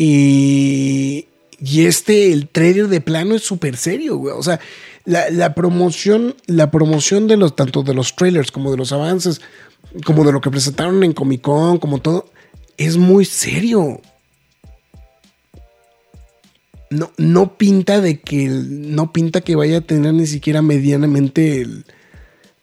[0.04, 1.28] Y,
[1.86, 4.34] este, el trailer de plano es súper serio, güey.
[4.36, 4.58] O sea,
[5.04, 9.40] la, promoción, la promoción de los, tanto de los trailers como de los avances,
[10.04, 12.32] como de lo que presentaron en Comic Con, como todo,
[12.78, 14.00] es muy serio.
[16.90, 21.64] No, no pinta de que no pinta que vaya a tener ni siquiera medianamente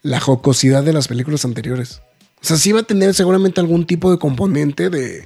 [0.02, 2.02] la jocosidad de las películas anteriores.
[2.42, 5.26] O sea, sí va a tener seguramente algún tipo de componente de-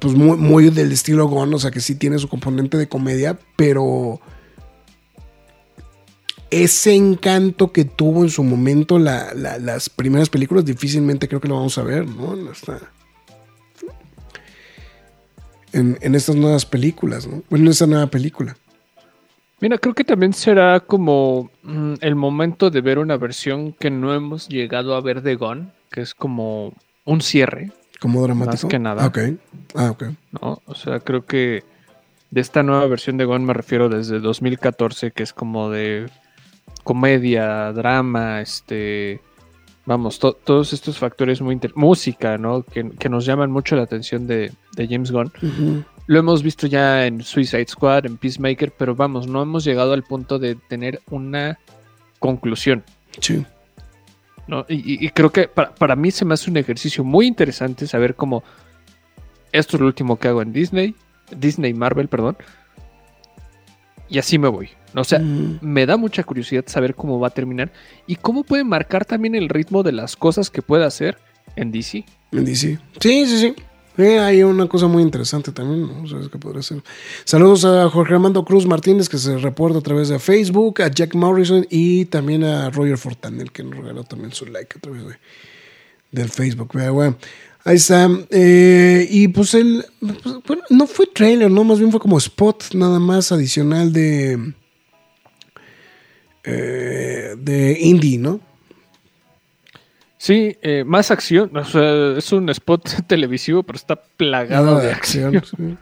[0.00, 4.20] pues muy, del estilo Gon, o sea que sí tiene su componente de comedia, pero
[6.50, 11.48] ese encanto que tuvo en su momento la- la- las primeras películas difícilmente creo que
[11.48, 12.34] lo vamos a ver, ¿no?
[12.34, 12.92] En esta-
[15.72, 17.42] en, en estas nuevas películas, ¿no?
[17.50, 18.56] Bueno, en esta nueva película.
[19.60, 24.14] Mira, creo que también será como mm, el momento de ver una versión que no
[24.14, 27.72] hemos llegado a ver de Gon, que es como un cierre,
[28.12, 28.68] Como dramático.
[28.68, 29.06] que nada.
[29.06, 29.18] Ok.
[29.74, 30.04] Ah, ok.
[30.40, 30.62] ¿no?
[30.66, 31.64] O sea, creo que
[32.30, 36.08] de esta nueva versión de Gon me refiero desde 2014, que es como de
[36.84, 39.20] comedia, drama, este,
[39.84, 42.62] vamos, to- todos estos factores muy inter- música, ¿no?
[42.62, 45.32] Que, que nos llaman mucho la atención de, de James Gunn.
[46.06, 50.04] Lo hemos visto ya en Suicide Squad, en Peacemaker, pero vamos, no hemos llegado al
[50.04, 51.58] punto de tener una
[52.20, 52.84] conclusión.
[53.20, 53.44] Sí.
[54.46, 54.64] ¿No?
[54.68, 58.42] Y, creo que para, para mí se me hace un ejercicio muy interesante saber cómo
[59.52, 60.94] esto es lo último que hago en Disney,
[61.36, 62.36] Disney Marvel, perdón,
[64.08, 64.70] y así me voy.
[64.94, 65.58] O sea, Mm.
[65.60, 67.70] me da mucha curiosidad saber cómo va a terminar
[68.06, 71.18] y cómo puede marcar también el ritmo de las cosas que pueda hacer
[71.54, 72.04] en DC.
[72.32, 72.78] En DC.
[73.00, 73.54] Sí, sí, sí.
[73.98, 76.06] Eh, hay una cosa muy interesante también, ¿no?
[76.06, 76.82] ¿Sabes qué podría ser?
[77.24, 81.14] Saludos a Jorge Armando Cruz Martínez, que se reporta a través de Facebook, a Jack
[81.14, 85.16] Morrison y también a Roger Fortanel, que nos regaló también su like a través de,
[86.12, 86.70] del Facebook.
[86.72, 87.16] Pero bueno,
[87.64, 88.10] ahí está.
[88.30, 89.86] Eh, y pues el.
[90.44, 91.64] pues, no fue trailer, ¿no?
[91.64, 94.52] Más bien fue como spot nada más adicional de.
[96.44, 98.40] eh, de indie, ¿no?
[100.18, 101.54] Sí, eh, más acción.
[101.56, 105.42] O sea, es un spot televisivo, pero está plagado de acción.
[105.44, 105.76] sí.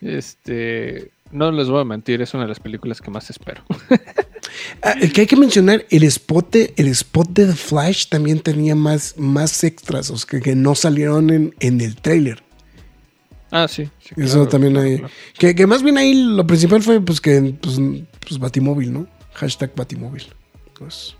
[0.00, 3.64] Este, no les voy a mentir, es una de las películas que más espero.
[4.82, 8.38] Ah, el que hay que mencionar, el spot de, el spot de The Flash también
[8.38, 12.40] tenía más, más extras, o sea, que, que no salieron en, en el trailer.
[13.50, 13.88] ah, sí.
[13.98, 14.98] sí, Eso claro, también claro, hay.
[14.98, 15.12] claro.
[15.38, 17.80] Que, que más bien ahí lo principal fue pues que pues,
[18.20, 19.08] pues Batimóvil, ¿no?
[19.32, 20.24] Hashtag Batimóvil.
[20.78, 21.16] Pues,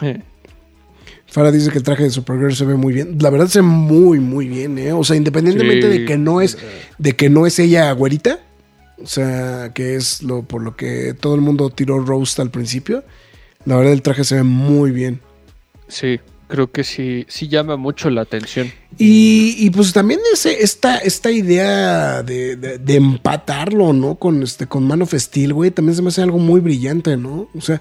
[1.30, 3.16] Farah dice que el traje de Supergirl se ve muy bien.
[3.20, 4.92] La verdad se ve muy, muy bien, ¿eh?
[4.92, 5.98] O sea, independientemente Sí.
[6.00, 6.58] de que no es,
[6.98, 8.40] de que no es ella güerita.
[9.02, 13.02] O sea, que es lo por lo que todo el mundo tiró roast al principio.
[13.64, 15.20] La verdad el traje se ve muy bien.
[15.88, 18.70] Sí, creo que sí, sí llama mucho la atención.
[18.98, 24.16] Y, y, pues también ese, esta, esta idea de, de- de empatarlo, ¿no?
[24.16, 27.48] Con este, con Man of Steel, güey, también se me hace algo muy brillante, ¿no?
[27.54, 27.80] O sea.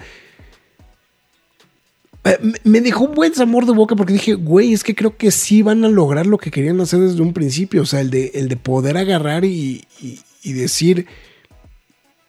[2.25, 5.31] Eh, me- dejó un buen sabor de boca porque dije, güey, es que creo que
[5.31, 7.81] sí van a lograr lo que querían hacer desde un principio.
[7.81, 11.07] O sea, el de, el de poder agarrar y, y- y decir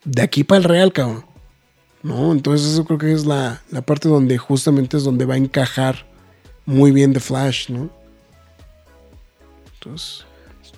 [0.04, 1.24] de aquí para el real, cabrón.
[2.02, 2.32] ¿No?
[2.32, 6.06] Entonces, eso creo que es la, la parte donde justamente es donde va a encajar
[6.64, 7.90] muy bien The Flash, ¿no?
[9.74, 10.24] Entonces.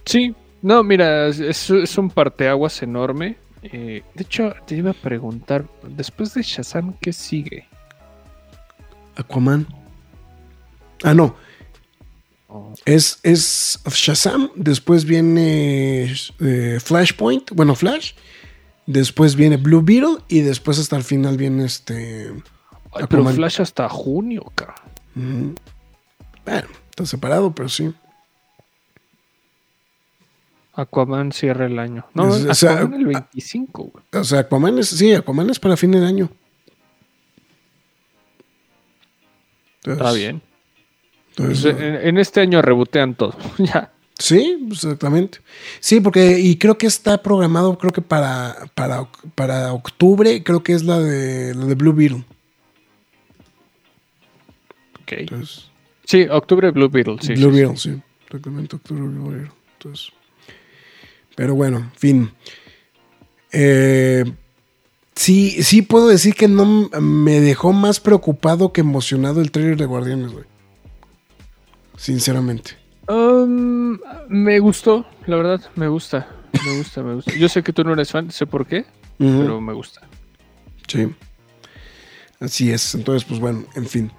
[0.04, 3.36] Sí, no, mira, es, es un parteaguas enorme.
[3.62, 7.68] Eh, de hecho, te iba a preguntar, después de Shazam, ¿qué sigue?
[9.16, 9.66] Aquaman.
[11.02, 11.34] Ah, no.
[12.84, 14.50] Es, es Shazam.
[14.56, 17.50] Después viene eh, Flashpoint.
[17.52, 18.12] Bueno, Flash.
[18.86, 20.18] Después viene Blue Beetle.
[20.28, 22.32] Y después hasta el final viene este.
[22.92, 23.34] ay, pero Aquaman.
[23.34, 24.42] Flash hasta junio,
[25.16, 25.54] ujú.
[26.44, 27.92] Bueno, está separado, pero sí.
[30.74, 32.06] Aquaman cierra el año.
[32.14, 34.04] No, Es- o sea, Aquaman el ah, 25, güey.
[34.12, 34.88] O sea, Aquaman es.
[34.88, 36.30] Sí, Aquaman es para fin de año.
[39.85, 40.43] Entonces- Está bien.
[41.30, 43.37] entonces, Pues, en, en este año rebotean todo.
[43.59, 43.93] ya.
[44.18, 45.39] Sí, exactamente.
[45.80, 50.74] Sí, porque y creo que está programado, creo que para, para, para octubre, creo que
[50.74, 52.24] es la de, la de Blue Beetle.
[55.03, 55.12] Ok.
[55.12, 55.68] Entonces,
[56.05, 57.16] Sí, octubre Blue Beetle.
[57.20, 58.03] Sí, Blue sí, Beetle, sí.
[58.26, 59.51] Exactamente, octubre, Blue Beetle.
[59.74, 60.12] Entonces,
[61.35, 62.30] pero bueno, fin.
[63.51, 64.24] Eh,
[65.14, 69.84] sí, sí puedo decir que no me dejó más preocupado que emocionado el trailer de
[69.86, 70.44] Guardianes, güey.
[71.96, 72.72] Sinceramente.
[73.08, 73.98] Um,
[74.28, 76.28] me gustó, la verdad, me gusta.
[76.64, 77.32] Me gusta, me gusta.
[77.34, 78.84] Yo sé que tú no eres fan, sé por qué,
[79.18, 80.02] pero me gusta.
[80.86, 81.08] Sí.
[82.40, 82.94] Así es.
[82.94, 84.12] Entonces, pues bueno, en fin.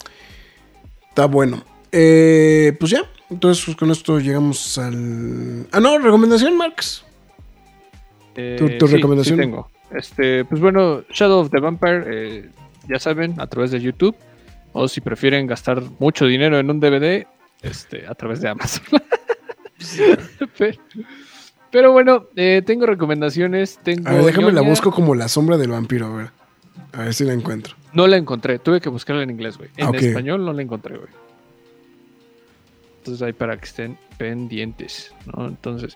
[1.09, 1.63] Está bueno.
[1.91, 3.01] Eh, pues ya.
[3.29, 5.67] Entonces, pues con esto llegamos al.
[5.71, 7.03] Ah, no, recomendación, Marx.
[8.35, 9.35] Eh, ¿Tu- tu sí, recomendación?
[9.37, 9.69] sí tengo.
[9.95, 12.49] Este, pues bueno, Shadow of the Vampire, eh,
[12.89, 14.15] ya saben, a través de YouTube.
[14.71, 17.27] O si prefieren gastar mucho dinero en un DVD,
[17.61, 18.83] este, a través de Amazon.
[20.57, 20.77] pero,
[21.71, 23.79] pero bueno, eh, tengo recomendaciones.
[23.83, 26.29] Tengo A ver, déjame la busco como la sombra del vampiro, a ver.
[26.93, 27.75] A ver si la encuentro.
[27.93, 29.69] No la encontré, tuve que buscarla en inglés, güey.
[29.77, 29.95] En Ok.
[29.95, 31.09] español no la encontré, güey.
[32.97, 35.47] Entonces ahí para que estén pendientes, ¿no?
[35.47, 35.95] Entonces,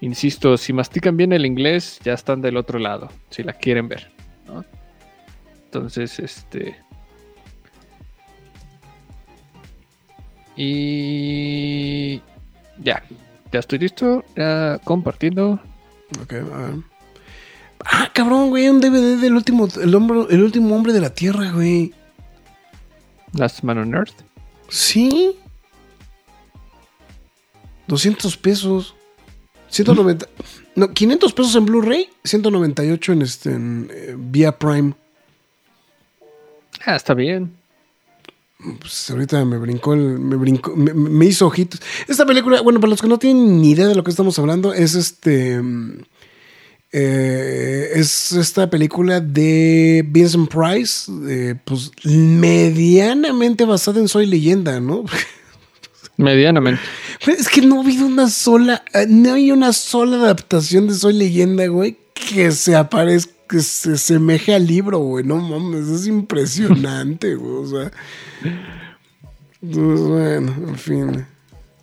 [0.00, 4.10] insisto, si mastican bien el inglés, ya están del otro lado, si la quieren ver,
[4.46, 4.64] ¿no?
[5.64, 6.76] Entonces, este...
[10.86, 12.16] Y...
[12.82, 13.02] Ya,
[13.52, 15.60] ya estoy listo, ya compartiendo.
[16.22, 16.74] Ok, a ver.
[17.84, 21.50] Ah, cabrón, güey, un DVD del último, el, hombro- el último hombre de la Tierra,
[21.52, 21.94] güey.
[23.32, 24.14] Last Man on Earth.
[24.68, 25.36] Sí.
[27.86, 28.95] 200 pesos.
[29.68, 30.26] 190.
[30.76, 34.94] No, 500 pesos en Blu-ray, 198 en este en, eh, vía Prime.
[36.84, 37.52] Ah, está bien.
[38.80, 41.80] Pues ahorita me brincó el, me brincó, me, me hizo ojitos.
[42.08, 44.72] Esta película, bueno, para los que no tienen ni idea de lo que estamos hablando,
[44.72, 45.98] es este mm,
[46.98, 55.04] eh, es esta película de Vincent Price, eh, pues medianamente basada en Soy Leyenda, ¿no?
[56.16, 56.80] Medianamente.
[57.26, 61.14] Es que no ha habido una sola, eh, no hay una sola adaptación de Soy
[61.14, 65.24] Leyenda, güey, que se aparezca, que se asemeje al libro, güey.
[65.24, 67.64] No mames, es impresionante, güey.
[67.64, 67.92] O sea.
[69.60, 71.26] Pues, bueno, en fin.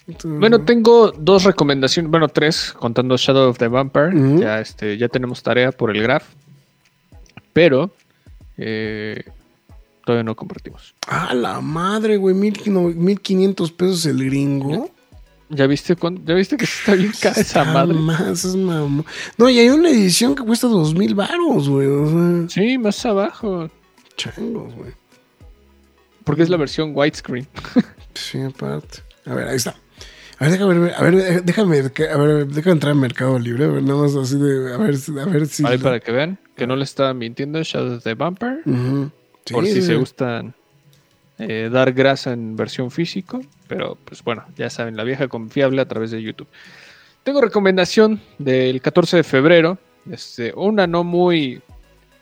[0.07, 4.11] Entonces, Bueno, tengo dos recomendaciones, bueno, tres, contando Shadow of the Vampire.
[4.39, 6.25] Ya, este, ya tenemos tarea por el graph.
[7.53, 7.91] Pero
[8.57, 9.23] eh,
[10.05, 10.95] todavía no compartimos.
[11.07, 12.35] Ah, la madre, güey.
[12.35, 14.89] Mil, no, 1500 pesos el gringo.
[15.49, 17.93] ¿Ya viste, cuán- ¿Ya viste que está bien cara esa madre?
[17.93, 19.05] Más, es mamón.
[19.37, 21.87] No, y hay una edición que cuesta dos mil baros, güey.
[21.87, 23.69] O sea, Sí, más abajo.
[24.17, 24.91] changos, güey.
[26.23, 27.47] Porque es la versión widescreen.
[28.15, 28.99] Sí, aparte.
[29.25, 29.75] A ver, ahí está.
[30.37, 33.65] A ver, déjame ver, a ver, eh, déjame, a ver, déjame entrar en Mercado Libre,
[33.65, 35.65] a ver, nada más así de, a ver, si- a ver si.
[35.65, 38.61] Ahí para que vean que no le estaba mintiendo Shadow the Vampire.
[38.67, 39.09] Ujú.
[39.45, 40.53] Sí, por si sí, se gustan
[41.39, 43.41] eh, dar grasa en versión físico.
[43.67, 46.47] Pero pues bueno, ya saben, la vieja confiable a través de YouTube.
[47.23, 49.77] Tengo recomendación del 14 de febrero.
[50.11, 51.61] Este, una no muy,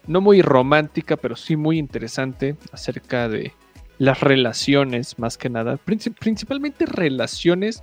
[0.07, 3.53] no muy romántica, pero sí muy interesante acerca de
[3.97, 5.77] las relaciones, más que nada.
[5.85, 7.81] Princi- principalmente relaciones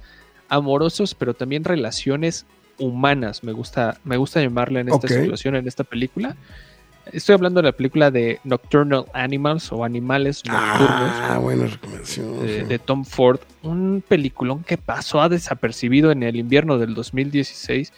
[0.49, 2.47] amorosas, pero también relaciones
[2.78, 3.43] humanas.
[3.43, 6.36] Me gusta, me gusta llamarle en esta situación, en esta película.
[7.12, 12.68] Estoy hablando de la película de Nocturnal Animals o Animales Nocturnos Ah, buena recomendación.
[12.68, 17.92] de, Tom Ford, un peliculón que pasó a desapercibido en el invierno del 2016,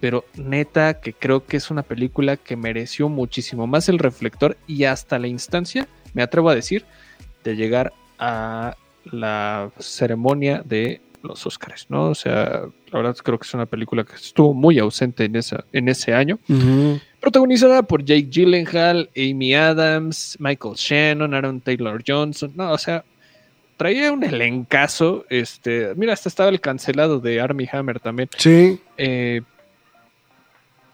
[0.00, 4.84] pero neta que creo que es una película que mereció muchísimo más el reflector y
[4.84, 6.84] hasta la instancia, me atrevo a decir,
[7.42, 12.10] de llegar a la ceremonia de los Oscars, ¿no?
[12.10, 12.62] O sea,
[12.92, 16.12] la verdad creo que es una película que estuvo muy ausente en, esa, en ese
[16.14, 16.38] año.
[16.48, 17.00] Ujú.
[17.24, 22.52] Protagonizada por Jake Gyllenhaal, Amy Adams, Michael Shannon, Aaron Taylor Johnson.
[22.54, 23.02] No, o sea,
[23.78, 25.24] traía un elencazo.
[25.30, 28.28] Este, mira, hasta estaba el cancelado de Army Hammer también.
[28.36, 28.78] Sí.
[28.98, 29.40] Eh,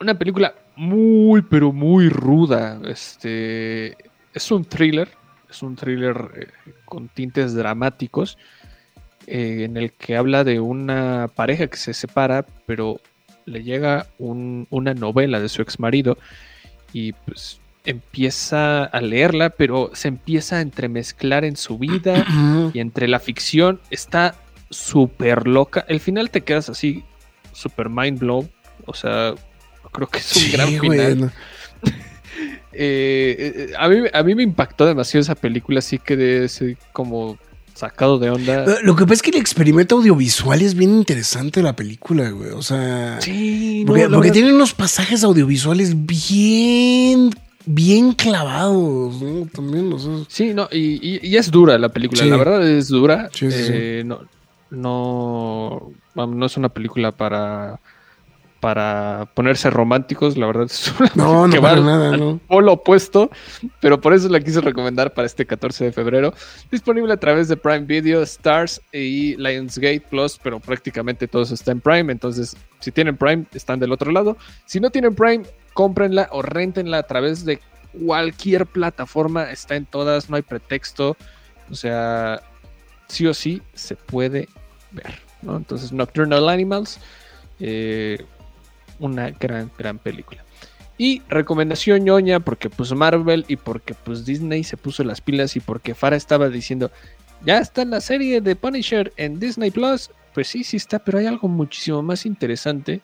[0.01, 2.81] una película muy, pero muy ruda.
[2.85, 3.97] Este,
[4.33, 5.09] es un thriller.
[5.51, 8.39] Es un thriller eh, con tintes dramáticos.
[9.27, 13.01] eh, en el que habla de una pareja que se separa, pero
[13.47, 16.19] le llega un- una novela de su ex marido
[16.93, 22.27] y pues empieza a leerla, pero se empieza a entremezclar en su vida
[22.75, 24.35] y entre la ficción está
[24.71, 25.85] súper loca.
[25.89, 27.03] El final te quedas así,
[27.53, 28.51] súper mind blown.
[28.87, 29.35] O sea,
[29.93, 31.33] creo que es un Sí, gran final.
[32.73, 36.77] Eh, eh, a, mí, a mí me impactó demasiado esa película, así que de ese
[36.93, 37.37] como
[37.81, 38.65] sacado de onda.
[38.65, 42.51] Eh, Lo que pasa es que el experimento audiovisual es bien interesante la película, güey.
[42.51, 47.31] O sea, Sí, porque, porque tiene unos pasajes audiovisuales bien,
[47.67, 49.47] bien clavados, ¿no?
[49.47, 52.29] También, o sea, Sí, no, y, y- y es dura la película, Sí.
[52.31, 53.29] la verdad es dura.
[53.33, 53.59] Sí, sí.
[53.73, 54.21] Eh, No,
[54.71, 57.81] no, no es una película para,
[58.61, 62.41] para ponerse románticos, la verdad es una No, no que al- nada, al no.
[62.47, 63.31] polo opuesto,
[63.81, 66.35] pero por eso la quise recomendar para este 14 de febrero.
[66.71, 71.73] Disponible a través de Prime Video, Stars y Lionsgate Plus, pero prácticamente todo eso está
[71.73, 74.37] en Prime, entonces si tienen Prime están del otro lado.
[74.67, 77.61] Si no tienen Prime, cómprenla o rentenla a través de
[78.07, 81.17] cualquier plataforma, está en todas, no hay pretexto,
[81.71, 82.43] o sea,
[83.09, 84.49] sí o sí se puede
[84.93, 85.57] ver, ¿no?
[85.57, 87.01] Entonces Nocturnal Animals,
[87.59, 88.25] eh,
[89.01, 90.45] una gran, gran película.
[90.97, 95.61] Y recomendación ñoña, porque pues Marvel y porque pues Disney se puso las pilas y
[95.61, 96.91] porque Farah estaba diciendo,
[97.45, 100.11] ya está la serie de Punisher en Disney Plus.
[100.35, 103.01] Pues sí, sí está, pero hay algo muchísimo más interesante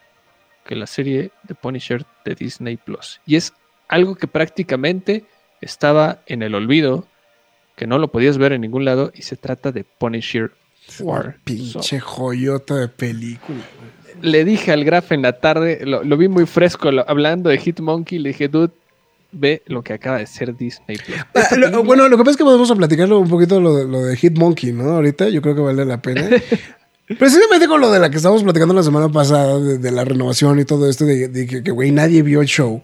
[0.67, 3.21] que la serie de Punisher de Disney Plus.
[3.25, 3.55] Y es
[3.89, 5.25] algo que prácticamente
[5.61, 7.07] estaba en el olvido,
[7.77, 10.53] que no lo podías ver en ningún lado, y se trata de Punisher
[11.01, 11.37] War.
[11.45, 13.59] pinche joyota de película.
[14.23, 17.59] le dije al Graf en la tarde, lo, lo vi muy fresco lo- hablando de
[17.59, 18.73] Hitmonkey, le dije, dude,
[19.33, 20.97] ve lo que acaba de ser Disney.
[21.35, 24.03] Ah, lo- bueno, lo que pasa es que podemos platicarlo un poquito lo de, lo
[24.03, 24.85] de Hitmonkey, ¿no?
[24.91, 26.29] Ahorita yo creo que vale la pena.
[27.19, 30.59] Precisamente con lo de la que estábamos platicando la semana pasada, de, de la renovación
[30.59, 32.83] y todo esto, de, de que, güey, nadie vio el show.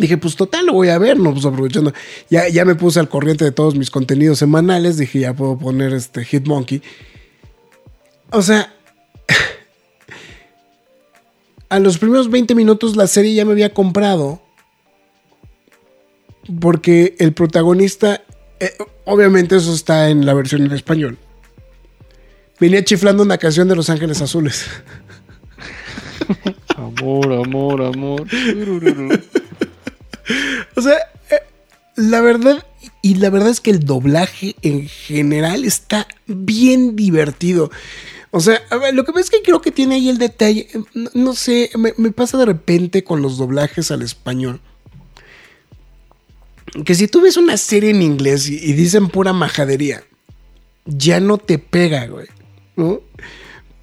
[0.00, 1.32] Dije, pues total, lo voy a ver, ¿no?
[1.32, 1.92] Pues aprovechando.
[2.30, 4.96] Ya, ya me puse al corriente de todos mis contenidos semanales.
[4.96, 6.82] Dije, ya puedo poner este Hitmonkey.
[8.30, 8.74] O sea,
[11.68, 14.40] a los primeros 20 minutos la serie ya me había comprado.
[16.60, 18.22] Porque el protagonista,
[18.58, 18.72] eh,
[19.04, 21.18] obviamente eso está en la versión en español.
[22.58, 24.66] Venía chiflando una canción de Los Ángeles Azules.
[26.76, 28.26] Amor, amor, amor.
[30.76, 30.96] O sea,
[31.30, 31.42] eh,
[31.96, 32.66] la verdad,
[33.02, 37.70] y la verdad es que el doblaje en general está bien divertido.
[38.30, 38.62] O sea,
[38.92, 40.82] lo que pasa es que creo que tiene ahí el detalle, eh,
[41.14, 44.60] no, sé, me, me pasa de repente con los doblajes al español.
[46.84, 50.04] Que si tú ves una serie en inglés y, y dicen pura majadería,
[50.84, 52.28] ya no te pega, güey.
[52.76, 53.00] ¿no?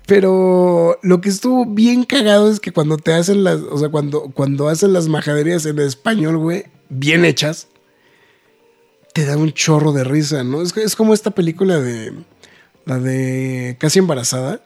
[0.07, 4.31] Pero lo que estuvo bien cagado es que cuando te hacen las, o sea, cuando,
[4.33, 7.67] cuando hacen las majaderías en español, güey, bien hechas,
[9.13, 10.61] te da un chorro de risa, ¿no?
[10.61, 12.13] Es, es como esta película de,
[12.85, 14.61] la de Casi Embarazada.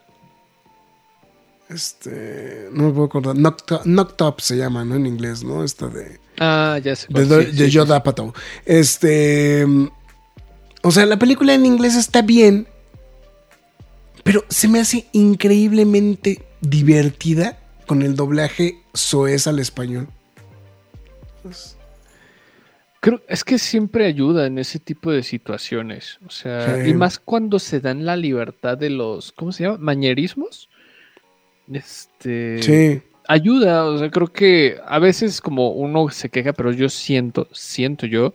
[1.69, 4.95] Este, no me puedo acordar, Knocked, Up se llama, ¿no?
[4.95, 5.63] En inglés, ¿no?
[5.63, 6.19] Esta de...
[6.39, 7.07] Ah, ya sé.
[7.09, 7.87] De, de Joe
[8.65, 9.65] Este...
[10.83, 12.67] O sea, la película en inglés está bien,
[14.23, 20.07] pero se me hace increíblemente divertida con el doblaje soez al español.
[22.99, 26.19] Creo, es que siempre ayuda en ese tipo de situaciones.
[26.27, 29.77] O sea, y más cuando se dan la libertad de los, ¿cómo se llama?
[29.79, 30.69] Mañerismos.
[31.71, 32.61] Este.
[32.61, 33.01] Sí.
[33.27, 38.05] Ayuda, o sea, creo que a veces como uno se queja, pero yo siento, siento
[38.05, 38.33] yo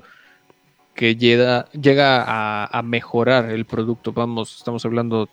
[0.94, 2.24] que llega, llega
[2.66, 4.12] a, mejorar el producto.
[4.12, 5.28] Vamos, estamos hablando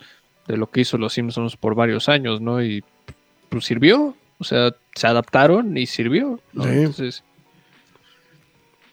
[0.48, 2.64] de lo que hizo los Simpsons por varios años, ¿no?
[2.64, 2.84] Y
[3.50, 6.66] pues sirvió, o sea, se adaptaron y sirvió, ¿no?
[6.68, 7.24] Entonces,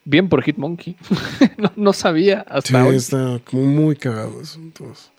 [0.04, 0.96] bien por Hitmonkey.
[1.56, 4.58] no, no sabía hasta sí, está como muy cagado eso.
[4.58, 5.10] Entonces,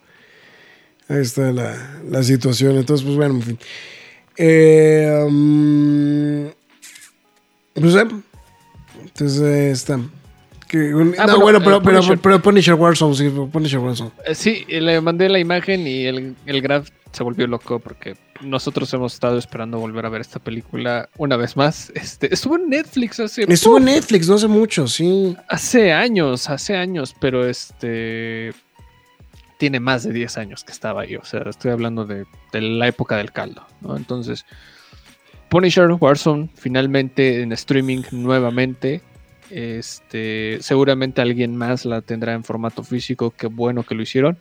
[1.08, 2.78] ahí está la, situación.
[2.78, 3.60] Entonces, pues bueno, en fin.
[4.38, 6.50] Eh, um,
[7.74, 8.08] pues, eh,
[9.04, 10.00] entonces, está.
[11.18, 12.18] Ah, no, bueno, pero, Punisher.
[12.20, 14.12] pero, Punisher Warzone, sí, Punisher Warzone.
[14.26, 18.94] Eh, sí, le mandé la imagen y el, el Graf se volvió loco porque nosotros
[18.94, 21.92] hemos estado esperando volver a ver esta película una vez más.
[21.96, 23.44] Este, estuvo en Netflix hace...
[23.52, 25.36] Estuvo en Netflix, no hace mucho, sí.
[25.48, 28.54] Hace años, hace años, pero este...
[29.58, 32.88] Tiene más de 10 años que estaba ahí, o sea, estoy hablando de, de la
[32.88, 33.96] época del caldo, ¿no?
[33.96, 34.44] Entonces,
[35.50, 39.04] Punisher Warzone finalmente en streaming nuevamente
[39.52, 44.38] este, seguramente alguien más la tendrá en formato físico, qué bueno que lo hicieron.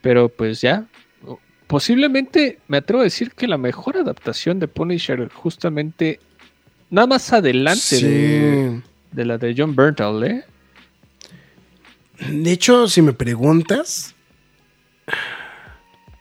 [0.00, 0.86] Pero pues ya,
[1.66, 6.20] posiblemente me atrevo a decir que la mejor adaptación de Punisher justamente
[6.90, 8.82] nada más adelante
[9.12, 10.44] de, la de John Bernthal, ¿eh?
[12.30, 14.14] De hecho, si me preguntas,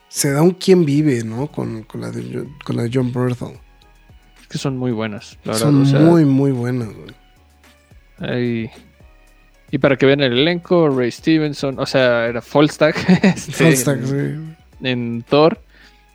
[0.10, 1.48] se da un quien vive, ¿no?
[1.48, 3.60] Con, la, de, con la de John Bernthal.
[4.42, 6.90] Es que son muy buenas, Son muy, muy buenas,
[8.20, 12.96] y para que vean el elenco, Ray Stevenson, o sea, era Falstaff.
[13.60, 14.38] este,
[14.82, 15.60] en, Thor,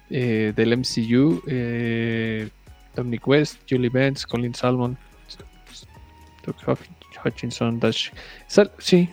[0.09, 2.49] eh, del MCU, eh,
[2.97, 4.97] Dominic West, Julie Benz, Colin Salmon,
[6.47, 6.57] Doug
[7.25, 8.11] Hutchinson, Dash.
[8.79, 9.09] sí.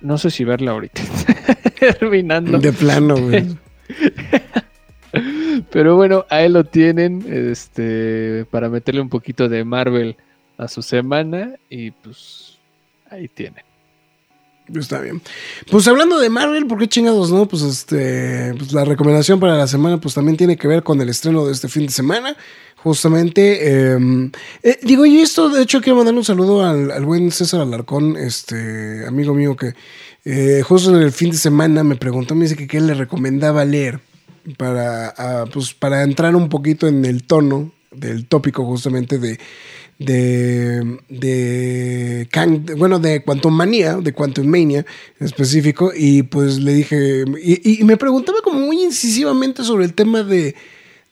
[0.00, 1.00] No sé si verla ahorita.
[1.98, 2.58] Terminando.
[2.58, 3.56] De plano, güey.
[5.70, 7.24] Pero bueno, ahí lo tienen.
[7.26, 10.16] Este, para meterle un poquito de Marvel
[10.58, 12.58] a su semana y pues
[13.10, 13.64] ahí tienen.
[14.74, 15.22] Está bien.
[15.70, 17.46] Pues hablando de Marvel, ¿por qué chingados no?
[17.46, 21.08] Pues este, pues la recomendación para la semana, pues también tiene que ver con el
[21.08, 22.36] estreno de este fin de semana.
[22.76, 24.30] Justamente, em,
[24.62, 29.06] eh, digo, y esto, de hecho, quiero mandarle un saludo al, buen César Alarcón, este
[29.06, 29.74] amigo mío que
[30.24, 33.64] eh, justo en el fin de semana me preguntó, me dice que qué le recomendaba
[33.64, 34.00] leer
[34.56, 39.38] para, ah, pues, para entrar un poquito en el tono del tópico justamente de
[39.98, 42.28] de, de,
[42.76, 44.84] bueno, de Quantum Manía, de Quantum Mania
[45.18, 50.22] en específico, y pues le dije, y, me preguntaba como muy incisivamente sobre el tema
[50.22, 50.54] de,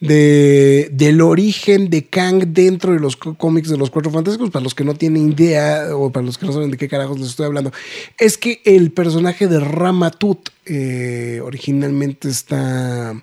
[0.01, 4.75] de, del origen de Kang dentro de los cómics de los Cuatro Fantásticos, para los
[4.75, 7.47] que no tienen idea o para los que no saben de qué carajos les estoy
[7.47, 7.73] hablando,
[8.19, 13.15] es que el personaje de Ramatut eh, originalmente está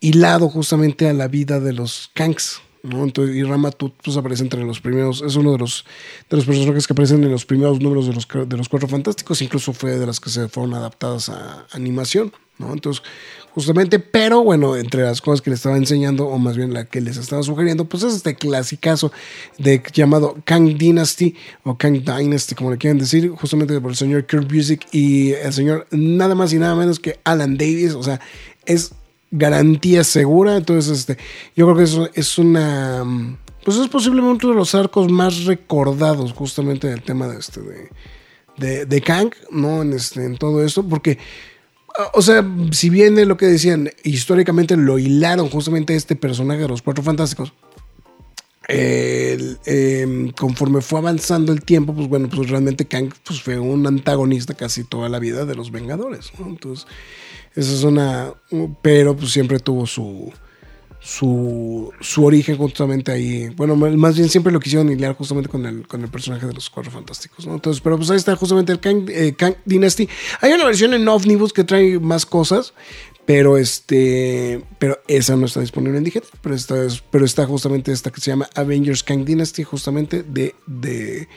[0.00, 2.62] hilado justamente a la vida de los Kangs.
[2.82, 5.84] Entonces, y Ramatut pues, aparece entre los primeros, es uno de los,
[6.30, 9.42] de los personajes que aparecen en los primeros números de los, de los Cuatro Fantásticos,
[9.42, 12.72] incluso fue de las que se fueron adaptadas a animación, ¿no?
[12.72, 13.02] Entonces,
[13.52, 17.00] justamente, pero bueno, entre las cosas que le estaba enseñando, o más bien la que
[17.00, 19.12] les estaba sugiriendo, pues es este clasicazo
[19.58, 24.26] de, llamado Kang Dynasty, o Kang Dynasty, como le quieren decir, justamente por el señor
[24.26, 28.20] Kurt Busiek y el señor nada más y nada menos que Alan Davis, o sea,
[28.66, 28.92] es
[29.30, 30.56] garantía segura.
[30.56, 31.18] Entonces, este,
[31.56, 33.04] yo creo que eso es una.
[33.64, 37.60] Pues es posiblemente uno de los arcos más recordados justamente del tema de este
[38.56, 39.82] de, de, Kang, ¿no?
[39.82, 41.18] En, este, todo esto, porque.
[42.14, 46.80] O sea, si viene lo que decían, históricamente lo hilaron justamente este personaje de los
[46.80, 47.52] Cuatro Fantásticos.
[48.70, 54.52] Em, conforme fue avanzando el tiempo, pues bueno, pues realmente Kang pues, fue un antagonista
[54.52, 56.46] casi toda la vida de los Vengadores, ¿no?
[56.46, 56.86] Entonces,
[57.58, 58.32] esa es una.
[58.82, 60.32] Pero pues siempre tuvo su.
[61.00, 63.48] Su, su origen justamente ahí.
[63.50, 66.68] Bueno, más bien siempre lo quisieron hilar justamente con el, con el personaje de los
[66.68, 67.46] Cuatro Fantásticos.
[67.46, 70.08] Entonces, pero pues ahí está justamente el Kang, eh, Dynasty.
[70.40, 72.74] Hay una versión en Omnibus que trae más cosas,
[73.28, 76.74] Pero este, pero esa no está disponible en digital, pero está,
[77.10, 81.28] pero está justamente esta que se llama Avengers Kang Dynasty, justamente de, de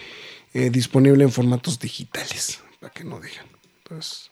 [0.54, 3.46] eh, disponible en formatos digitales, para que no digan.
[3.84, 4.31] Entonces,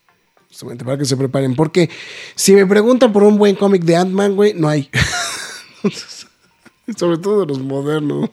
[0.49, 1.89] justamente para que se preparen, porque
[2.35, 4.89] si me preguntan por un buen cómic de Ant-Man, güey, no hay.
[6.97, 8.30] Sobre todo de los modernos.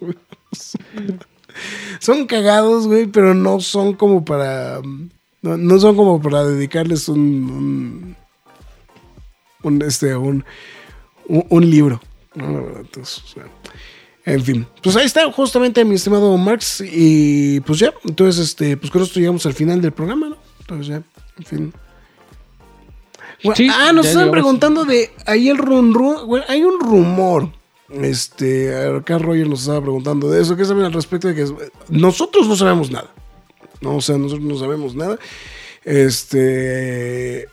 [2.01, 4.81] son cagados, güey, pero no son como para.
[5.43, 8.17] No, son como para dedicarles un.
[9.63, 10.45] un, este, un,
[11.29, 12.01] un, libro.
[12.35, 13.23] Entonces,
[14.25, 16.81] en fin, pues ahí está justamente mi estimado Marx.
[16.81, 20.37] Y pues ya, entonces, este, pues con esto llegamos al final del programa, ¿no?
[20.61, 21.03] Entonces ya,
[21.37, 21.73] en fin.
[23.73, 27.51] Ah, nos están preguntando de ahí el run, run hay un rumor
[27.91, 30.57] este, acá Roger nos estaba preguntando de eso.
[30.57, 31.47] ¿Qué saben al respecto de que
[31.89, 33.13] nosotros no sabemos nada?
[33.81, 35.19] No, o sea, nosotros no sabemos nada.
[35.85, 37.49] Este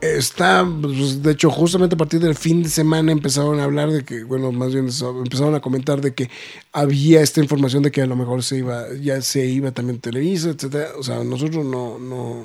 [0.00, 4.04] está, pues, de hecho, justamente a partir del fin de semana empezaron a hablar de
[4.04, 6.28] que, bueno, más bien empezaron a comentar de que
[6.72, 10.50] había esta información de que a lo mejor se iba, ya se iba también Televisa,
[10.50, 10.88] etcétera.
[10.98, 12.44] O sea, nosotros no, no,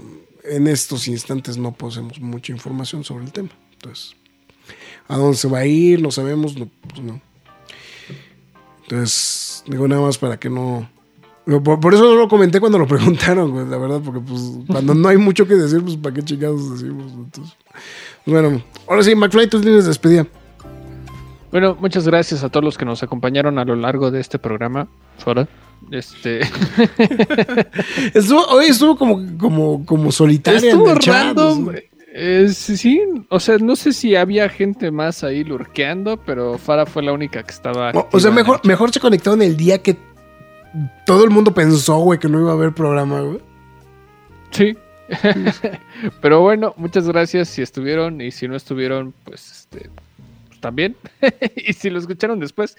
[0.49, 3.49] en estos instantes no poseemos mucha información sobre el tema.
[3.73, 4.15] Entonces,
[5.07, 7.21] a dónde se va a ir, no sabemos, no, pues no.
[8.83, 10.89] Entonces, digo nada más para que no...
[11.45, 15.07] Por, eso no lo comenté cuando lo preguntaron, güey, la verdad, porque pues cuando no
[15.07, 17.11] hay mucho que decir, pues para qué chingados decimos.
[17.13, 17.55] Entonces,
[18.25, 20.27] bueno, ahora sí, McFly, líneas de despedida.
[21.51, 24.89] Bueno, muchas gracias a todos los que nos acompañaron a lo largo de este programa.
[25.17, 25.47] Fora.
[25.91, 26.41] Este.
[28.13, 30.69] estuvo, hoy estuvo como, como, como solitario.
[30.69, 31.75] Estuvo random.
[32.19, 32.99] Eh, sí,
[33.29, 37.43] o sea, no sé si había gente más ahí lurqueando, pero Fara fue la única
[37.43, 37.91] que estaba.
[38.11, 39.95] O, sea, mejor, mejor se conectó en el día que
[41.05, 43.39] todo el mundo pensó, güey, que no iba a haber programa, güey.
[44.49, 44.75] Sí.
[46.21, 49.89] pero bueno, muchas gracias si estuvieron y si no estuvieron, pues, este,
[50.59, 50.95] también.
[51.55, 52.77] y si lo escucharon después,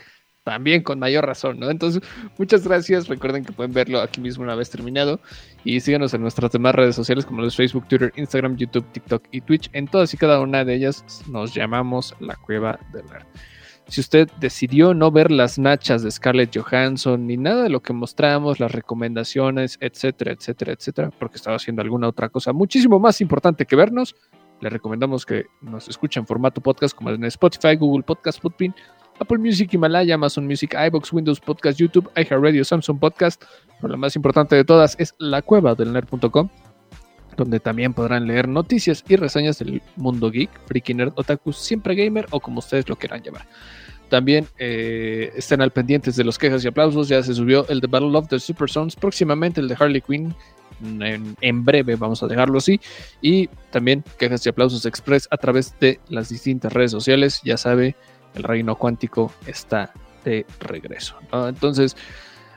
[0.49, 1.69] también con mayor razón, ¿no?
[1.69, 2.03] Entonces,
[2.39, 3.07] muchas gracias.
[3.07, 5.20] Recuerden que pueden verlo aquí mismo una vez terminado.
[5.62, 9.43] Y síganos en nuestras demás redes sociales como los Facebook, Twitter, Instagram, YouTube, TikTok y
[9.43, 9.69] Twitch.
[9.75, 13.27] En todas y cada una de ellas nos llamamos La Cueva del Nerd.
[13.89, 17.93] Si usted decidió no ver las nachas de Scarlett Johansson ni nada de lo que
[17.93, 23.66] mostramos, las recomendaciones, etcétera, etcétera, etcétera, porque estaba haciendo alguna otra cosa muchísimo más importante
[23.66, 24.15] que vernos,
[24.61, 28.75] le recomendamos que nos escuchen en formato podcast como en Spotify, Google Podcast, Footprint
[29.20, 33.43] Apple Music, Himalaya, Amazon Music, iBox, Windows Podcast, YouTube, iHeartRadio, Samsung Podcast.
[33.81, 36.49] Pero la más importante de todas es la cueva del nerd.com,
[37.36, 42.27] donde también podrán leer noticias y reseñas del mundo geek, freaky nerd, otaku, siempre gamer
[42.31, 43.47] o como ustedes lo quieran llamar.
[44.09, 47.09] También eh, estén al pendientes de los quejas y aplausos.
[47.09, 50.35] Ya se subió el de Battle of the Super Sons, próximamente el de Harley Quinn.
[50.81, 52.81] En, en, breve, vamos a dejarlo así.
[53.20, 57.43] Y también quejas y aplausos express a través de las distintas redes sociales.
[57.45, 57.97] Ya sabe,
[58.35, 59.93] el reino cuántico está
[60.25, 61.17] de regreso.
[61.33, 61.97] Entonces,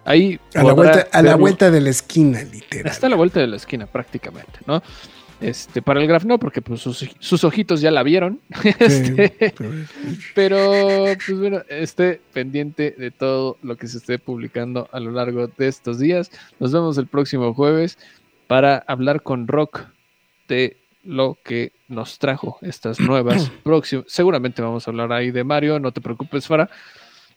[0.06, 0.40] ahí...
[0.56, 2.92] A, la vuelta, a la vuelta, de la esquina, literal.
[2.92, 4.82] Está a la vuelta de la esquina prácticamente, ¿no?
[5.42, 8.40] Este, para el Graf no, porque pues, sus, ojitos ya la vieron.
[8.80, 9.54] Este,
[10.36, 15.48] pero, pues bueno, esté pendiente de todo lo que se esté publicando a lo largo
[15.48, 16.32] de estos días.
[16.60, 17.98] Nos vemos el próximo jueves
[18.48, 19.88] para hablar con Rock
[20.48, 24.06] de lo que nos trajo estas nuevas próximas.
[24.08, 26.70] Seguramente vamos a hablar ahí de Mario, no te preocupes, Fara.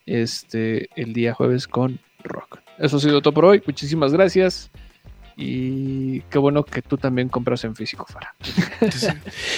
[0.06, 2.58] Este, el día jueves con Rock.
[2.78, 3.62] Eso ha sido todo por hoy.
[3.66, 4.70] Muchísimas gracias.
[5.36, 8.34] Y qué bueno que tú también compras en físico, Fara.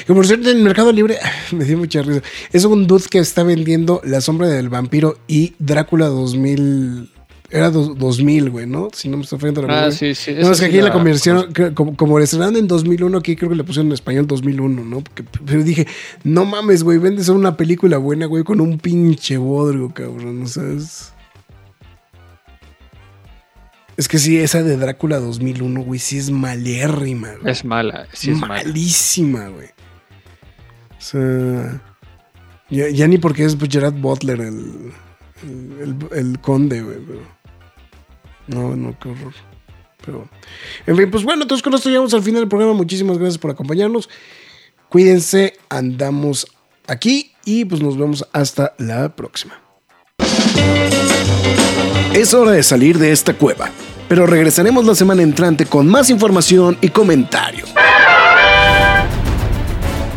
[0.07, 1.19] por cierto, en Mercado Libre
[1.53, 2.23] me dio mucha risa.
[2.53, 7.11] Es un dude que está vendiendo La Sombra del Vampiro y Drácula 2000
[7.51, 8.89] era 2000, güey, ¿no?
[8.93, 10.35] Si no me estoy fallando la Ah, sí, sí.
[10.35, 13.65] No, es que aquí la conversión, como, como estrenaron en 2001, aquí creo que le
[13.65, 15.01] pusieron en español 2001, ¿no?
[15.01, 15.87] Porque, pero dije,
[16.25, 21.13] no mames, güey, vendes una película buena, güey, con un pinche bodrio, cabrón, ¿no sabes?
[23.97, 27.53] Es que sí, esa de Drácula 2001, güey, sí es malérrima, güey.
[27.53, 29.69] Es mala, sí es Malísima, güey.
[30.99, 31.81] O sea,
[32.69, 34.93] ya, ni porque es Gerard Butler el,
[35.81, 37.36] el, el conde, güey, pero...
[38.47, 39.33] No, no, qué horror.
[40.05, 40.29] Pero,
[40.87, 42.75] en fin, pues bueno, entonces con esto llegamos al final del programa.
[42.75, 44.09] Muchísimas gracias por acompañarnos.
[44.89, 46.47] Cuídense, andamos
[46.87, 49.61] aquí y pues nos vemos hasta la próxima.
[52.13, 53.71] Es hora de salir de esta cueva,
[54.09, 57.75] pero regresaremos la semana entrante con más información y comentarios.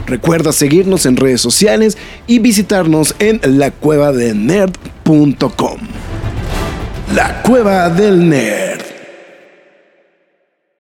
[0.06, 5.80] Recuerda seguirnos en redes sociales y visitarnos en lacuevadenerd.com.
[7.16, 8.89] La Cueva del Nerd.